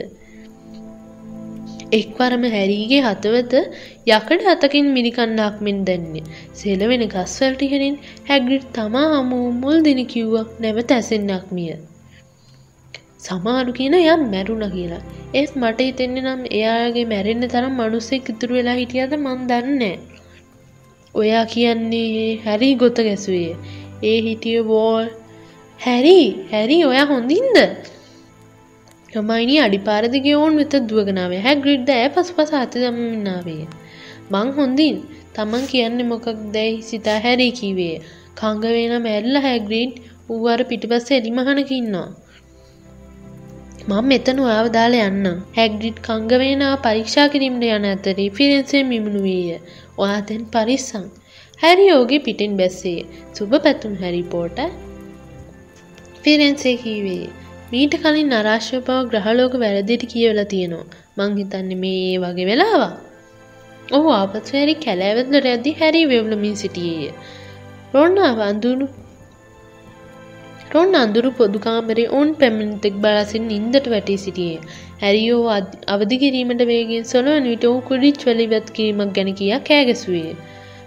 එක්වරම 1.92 2.44
හැරීගේ 2.48 3.00
හතවත 3.02 3.58
යකඩ 4.10 4.46
අතකින් 4.52 4.86
මිරිකණ්ඩාක් 4.94 5.56
මෙන් 5.60 5.80
දැන්නේ. 5.84 6.22
සෙලවෙන 6.54 7.04
ගස්වලට 7.06 7.64
ඉහලින් 7.66 7.98
හැග්‍රිඩ් 8.28 8.64
තමා 8.72 9.08
හමු 9.12 9.40
මුල් 9.56 9.84
දින 9.84 10.00
කිව්වක් 10.06 10.54
නැවත 10.60 10.94
ඇසෙන්නක් 10.96 11.50
මිය. 11.50 11.74
සමාරු 13.20 13.72
කියන 13.72 13.98
යම් 13.98 14.22
මැරුණ 14.30 14.66
කියලා. 14.70 15.02
ඒත් 15.34 15.52
මට 15.56 15.88
හිතෙන්නේ 15.88 16.24
නම් 16.24 16.42
එයාගේ 16.52 17.06
මැරෙන්න 17.06 17.50
තරම් 17.50 17.74
මනුස්සෙක් 17.76 18.32
ඉතුරු 18.32 18.58
වෙලා 18.58 18.80
හිටියද 18.80 19.12
මන් 19.18 19.48
දන්නේ 19.50 19.96
ඔයා 21.14 21.44
කියන්නේ 21.46 22.28
හැරි 22.44 22.70
ගොත 22.76 22.98
ගැසුවේ 23.02 23.50
ඒ 24.04 24.18
හිටිය 24.22 24.60
වෝල් 24.66 25.06
හැරි 25.82 26.18
හැරි 26.50 26.76
ඔයා 26.84 27.04
හොඳින්ද? 27.04 27.56
යමයිනි 29.12 29.54
අඩිපාරදිගේ 29.58 30.34
ඔවුන් 30.34 30.58
වෙත 30.60 30.74
දුවගෙනාවේ 30.90 31.40
හැග්‍රිඩ්ද 31.46 31.88
ඇ 31.94 32.08
පස් 32.08 32.28
පස 32.36 32.52
අත 32.58 32.74
දමනාවේ 32.82 33.64
මං 34.32 34.48
හොඳින්. 34.58 34.96
තමන් 35.34 35.64
කියන්නේ 35.72 36.06
මොකක් 36.10 36.26
දැයි 36.54 36.76
සිතා 36.82 37.18
හැරි 37.24 37.48
කිවේ 37.52 37.96
කංගවේන 38.40 38.94
මැල්ල 39.06 39.38
හැග්‍රීඩ් 39.46 39.96
ඌවර 40.28 40.62
පිටිපස්ස 40.70 41.10
එලිමහනකින්නවා 41.16 42.08
මං 43.88 44.06
මෙතන 44.10 44.44
ඔයාව 44.44 44.68
දාලා 44.76 45.08
යන්න 45.10 45.26
හැග්ඩිට් 45.58 45.98
කංගවේනා 46.06 46.74
පරීක්ෂා 46.84 47.26
කිරීමට 47.28 47.66
යන 47.70 47.88
අතරේ 47.88 48.28
ෆිරෙන්සේ 48.38 48.84
මිමුණු 48.84 49.24
වීය. 49.26 49.58
ඔයා 49.98 50.20
දැන් 50.28 50.46
පරිස්සම්. 50.54 51.04
හැරි 51.58 51.84
යෝගේ 51.88 52.24
පිටින් 52.28 52.56
බැස්සේ. 52.56 53.00
සුබ 53.34 53.60
පැතුම් 53.64 54.00
හැරිපෝට 54.02 54.58
ෆිරෙන්සේ 56.24 56.74
කීවේ 56.76 57.24
මීට 57.72 57.94
කලින් 58.02 58.32
නරාශ්‍ය 58.32 58.80
බව 58.80 58.98
ග්‍රහලෝක 59.10 59.54
වැරදිට 59.56 60.04
කියවලා 60.12 60.46
තියෙනවා 60.46 61.02
මං 61.18 61.38
හිතන්නේ 61.38 61.80
මේ 61.82 62.00
ඒ 62.06 62.18
වගේ 62.18 62.48
වෙලාවා 62.50 62.92
ඔහු 63.92 64.10
ආපත් 64.12 64.52
හැරි 64.54 64.74
කැලෑවදලට 64.80 65.52
ඇදදි 65.52 65.78
හැරි 65.80 66.02
වෙව්ලමින් 66.06 66.56
සිටියේය 66.56 67.14
රොන්නාව 67.94 68.38
අඳුණු 68.42 68.88
රොන් 70.74 70.94
අඳුරු 70.94 71.30
පොදුකාමරේ 71.30 72.04
ඔවුන් 72.08 72.28
පැමිණිතෙක් 72.34 72.94
බලාසින් 72.96 73.42
නින්දට 73.46 73.86
වැටී 73.86 74.16
සිටියේ. 74.16 74.60
හැරියෝ 75.02 75.42
අවදි 75.86 76.16
කිරීමට 76.22 76.62
වේගෙන් 76.70 77.04
සොලවන 77.04 77.48
විට 77.48 77.64
ඔහු 77.64 77.80
කුඩිච් 77.80 78.20
වලිවත් 78.28 78.68
කිරීමක් 78.70 79.12
ගැන 79.14 79.30
කියා 79.34 79.60
කෑගැසුවේ. 79.60 80.32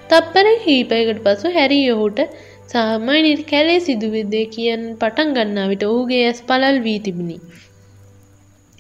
තප්පර 0.09 0.47
කීපයකට 0.63 1.19
පසු 1.23 1.51
හැරි 1.51 1.79
ඔහුට 1.91 2.19
සාමාන්‍යයෙන් 2.69 3.43
කැලේ 3.43 3.79
සිදුවෙද්දී 3.79 4.45
කියන්න 4.47 4.85
පටන් 5.01 5.33
ගන්නා 5.35 5.67
විට 5.67 5.83
ඔහුගේ 5.83 6.21
ඇස් 6.27 6.39
පළල් 6.41 6.77
වී 6.83 6.99
තිබුණි. 6.99 7.37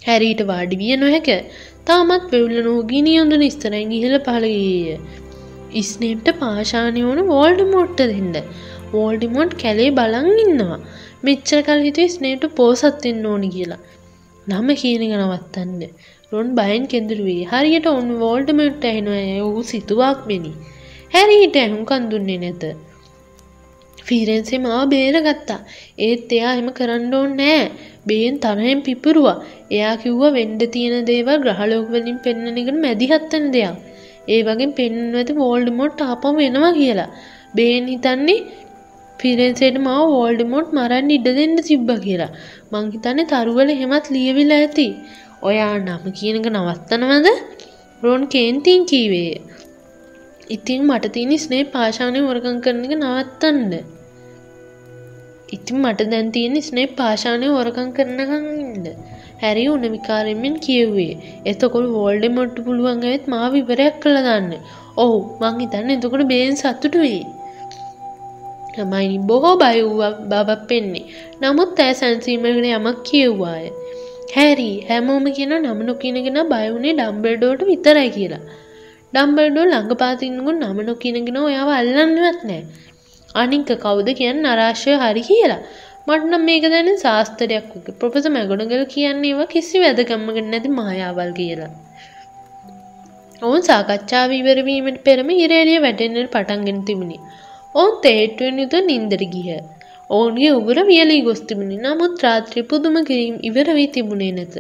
හැරීට 0.01 0.41
වාඩි 0.47 0.79
විය 0.81 0.95
නොහැක 0.95 1.29
තාමත් 1.85 2.25
වෙවුල්ල 2.31 2.57
නෝගිනි 2.63 3.13
යොඳුන 3.15 3.43
ස්තරැන් 3.49 3.91
ඉහළ 3.91 4.17
පහළගේය. 4.19 4.97
ඉස්නේම්ට 5.73 6.29
පාශානය 6.39 7.01
වුණු 7.01 7.25
වෝල්ඩ 7.25 7.61
මොට්ට 7.73 8.01
දෙන්න. 8.13 8.33
වෝල්ඩිමොට් 8.91 9.53
කැලේ 9.63 9.91
බලන් 9.91 10.29
ඉන්නවා. 10.45 10.79
මෙච්චර 11.23 11.61
කල් 11.61 11.85
හිතුවේ 11.87 12.13
ස්නේට 12.15 12.43
පෝසත්වෙන්න 12.55 13.25
ඕනි 13.25 13.49
කියලා. 13.49 13.81
නම 14.47 14.67
කියනක 14.81 15.13
නවත්තන්න. 15.19 15.81
රොන් 16.31 16.49
බයන් 16.55 16.83
කෙඳරුවේ 16.87 17.45
හරියට 17.51 17.87
ඔන්න 17.91 18.09
වෝල්ඩමට් 18.19 18.89
ඇහෙනවා 18.89 19.23
ඔහු 19.43 19.63
සිතුවක් 19.71 20.27
මෙනි. 20.31 20.51
හැරීට 21.13 21.61
ඇහුම්කන් 21.63 22.11
දුන්නේ 22.11 22.37
නැත. 22.37 22.65
ෆීරෙන්සේ 24.07 24.59
මාව 24.59 24.83
බේරගත්තා. 24.89 25.59
ඒත් 25.99 26.31
එයා 26.31 26.53
එම 26.61 26.69
කරන්න 26.71 27.13
ඕන 27.13 27.31
නෑ. 27.37 27.63
බේන් 28.07 28.35
තරහෙන් 28.39 28.81
පිපුරුවා. 28.81 29.37
එයා 29.71 29.95
කිව්වා 29.97 30.35
වෙන්ඩ 30.37 30.63
තියෙන 30.73 31.05
දේවල් 31.05 31.37
ග්‍රහලෝකවලින් 31.45 32.19
පෙන්න්නනකට 32.25 32.77
මැදිහත්තන 32.85 33.47
දෙයක්. 33.55 33.75
ඒ 34.27 34.41
වගේ 34.43 34.75
පෙන්වත 34.79 35.31
වෝල්ඩමොට් 35.41 36.05
ආපම 36.05 36.35
වෙනවා 36.35 36.71
කියලා. 36.73 37.09
බේන් 37.55 37.87
හිතන්නේ 37.87 38.39
ෆිරෙන්සේට 39.19 39.77
මාව 39.79 40.05
වෝල්ඩමොට් 40.13 40.69
මරන්න 40.77 41.11
ඉඩ 41.17 41.27
දෙන්න 41.39 41.57
තිබ්බ 41.69 41.89
කියලා. 42.05 42.31
මං 42.71 42.91
හිතන්නේ 42.95 43.29
තරුවල 43.31 43.71
හෙමත් 43.81 44.07
ලියවිලා 44.15 44.61
ඇති. 44.63 44.87
ඔයා 45.41 45.73
නම 45.79 46.05
කියනක 46.19 46.47
නවත්තනවද? 46.53 47.27
රොන් 48.01 48.23
කේන්තින් 48.27 48.81
කීවේය. 48.85 49.35
ඉතින් 50.49 50.81
මට 50.85 51.13
තියෙන 51.13 51.37
ස්නේ 51.39 51.63
පාශානය 51.73 52.19
වරකං 52.21 52.57
කරන 52.65 52.81
එක 52.85 52.95
නවත්තන්න. 52.97 53.94
ඉතින් 55.49 55.77
මට 55.81 56.09
දැන් 56.11 56.31
තියෙන 56.31 56.57
ස්නේ 56.61 56.87
පාශානය 56.99 57.47
හොරකං 57.47 57.89
කරනකං 57.91 58.45
ඉන්න. 58.63 58.87
හැරි 59.41 59.65
උන 59.67 59.85
විකාරෙන්මෙන් 59.95 60.55
කියව්වේ. 60.59 61.13
එතකොට 61.45 61.87
වෝල්ඩ 61.95 62.25
මොට්ට 62.37 62.59
පුළුවන් 62.65 63.05
ඇත් 63.05 63.25
මා 63.27 63.47
විවරයක් 63.49 63.97
කළ 64.01 64.19
දන්න. 64.27 64.53
ඔහු 64.97 65.17
මං 65.41 65.59
හිතන්න 65.61 65.95
එතකොට 65.95 66.27
බේන් 66.27 66.55
සත්තුට 66.55 66.95
වේ. 66.95 67.23
මයිනි 68.83 69.17
බොහෝ 69.21 69.55
බයව්වක් 69.55 70.17
බබක් 70.31 70.61
පෙන්නේ. 70.67 71.05
නමුත් 71.41 71.79
ඇය 71.79 71.93
සැන්සීමගෙන 71.93 72.69
යමක් 72.71 73.03
කියව්වාය. 73.03 73.65
හැරි 74.35 74.69
හැමෝම 74.89 75.25
කියන 75.37 75.53
නම 75.57 75.81
නොකිනගෙන 75.85 76.39
බයවුනේ 76.53 76.93
ඩම්බල්ඩෝට 76.93 77.61
විතරයි 77.63 78.09
කියලා. 78.09 78.43
ඩම්බල්ඩෝ 79.13 79.65
ළඟ 79.65 79.93
පාතින්ගුන් 79.95 80.57
නම 80.63 80.79
නොකිනගෙන 80.89 81.37
ඔයාව 81.43 81.69
අල්ලන්නවත් 81.79 82.41
නෑ. 82.49 82.61
අනික 83.35 83.71
කවුද 83.79 84.09
කියන්න 84.13 84.45
අරාශ්‍යය 84.45 84.95
හරි 84.97 85.23
කියලා. 85.23 85.61
මට 86.07 86.25
නම් 86.25 86.43
මේක 86.43 86.65
දැන 86.65 86.89
ශාස්තරයක් 86.97 87.69
වගේ 87.73 87.97
ප්‍රොෆෙස 87.99 88.25
මැගුණගල 88.29 88.83
කියන්නේ 88.87 89.31
ඒවා 89.31 89.47
කිසි 89.47 89.81
වැදගම්මගෙන 89.83 90.51
නැති 90.51 90.71
මායාවල් 90.71 91.31
කියලා. 91.33 91.71
ඔවුන් 93.41 93.61
සාකච්ඡාව 93.61 94.31
ඉවරවීමට 94.31 94.99
පෙරම 95.03 95.29
ඉරේලිය 95.35 95.79
වැටෙන්නට 95.81 96.29
පටන්ගෙන 96.31 96.79
තිබුණි. 96.85 97.17
ඔවුන් 97.75 97.95
තේට්ටුවෙන් 98.01 98.61
යුතු 98.63 98.81
නින්දර 98.83 99.23
ගිහ. 99.33 99.49
ඔවුන්ගේ 100.09 100.51
උගුර 100.51 100.79
වියලී 100.85 101.21
ගොස් 101.21 101.41
තිබුණි 101.41 101.77
නමුත් 101.77 102.23
රාත්‍රී 102.23 102.65
පුදුම 102.65 102.97
කිරීම් 103.03 103.35
ඉවර 103.41 103.67
වී 103.73 103.89
තිබුණේ 103.89 104.31
නැත. 104.31 104.55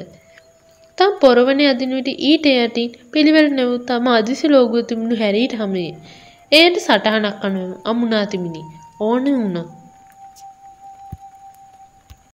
තම් 0.97 1.13
පොරවන 1.21 1.61
අදිනුවට 1.65 2.09
ඊට 2.23 2.45
යටින් 2.51 2.93
පිළිවෙල 3.11 3.47
නැවුත් 3.51 3.83
තම 3.87 4.07
අදිසි 4.11 4.47
ලෝගුව 4.47 4.83
තිබුණු 4.83 5.15
හැරීට 5.15 5.55
හමේ. 5.55 5.91
එයට 6.55 6.77
සටහනක් 6.79 7.41
අනුව 7.41 7.71
අමුණා 7.85 8.25
තිබිණි. 8.25 8.61
ඕන 8.99 9.25
වුණොත් 9.31 9.69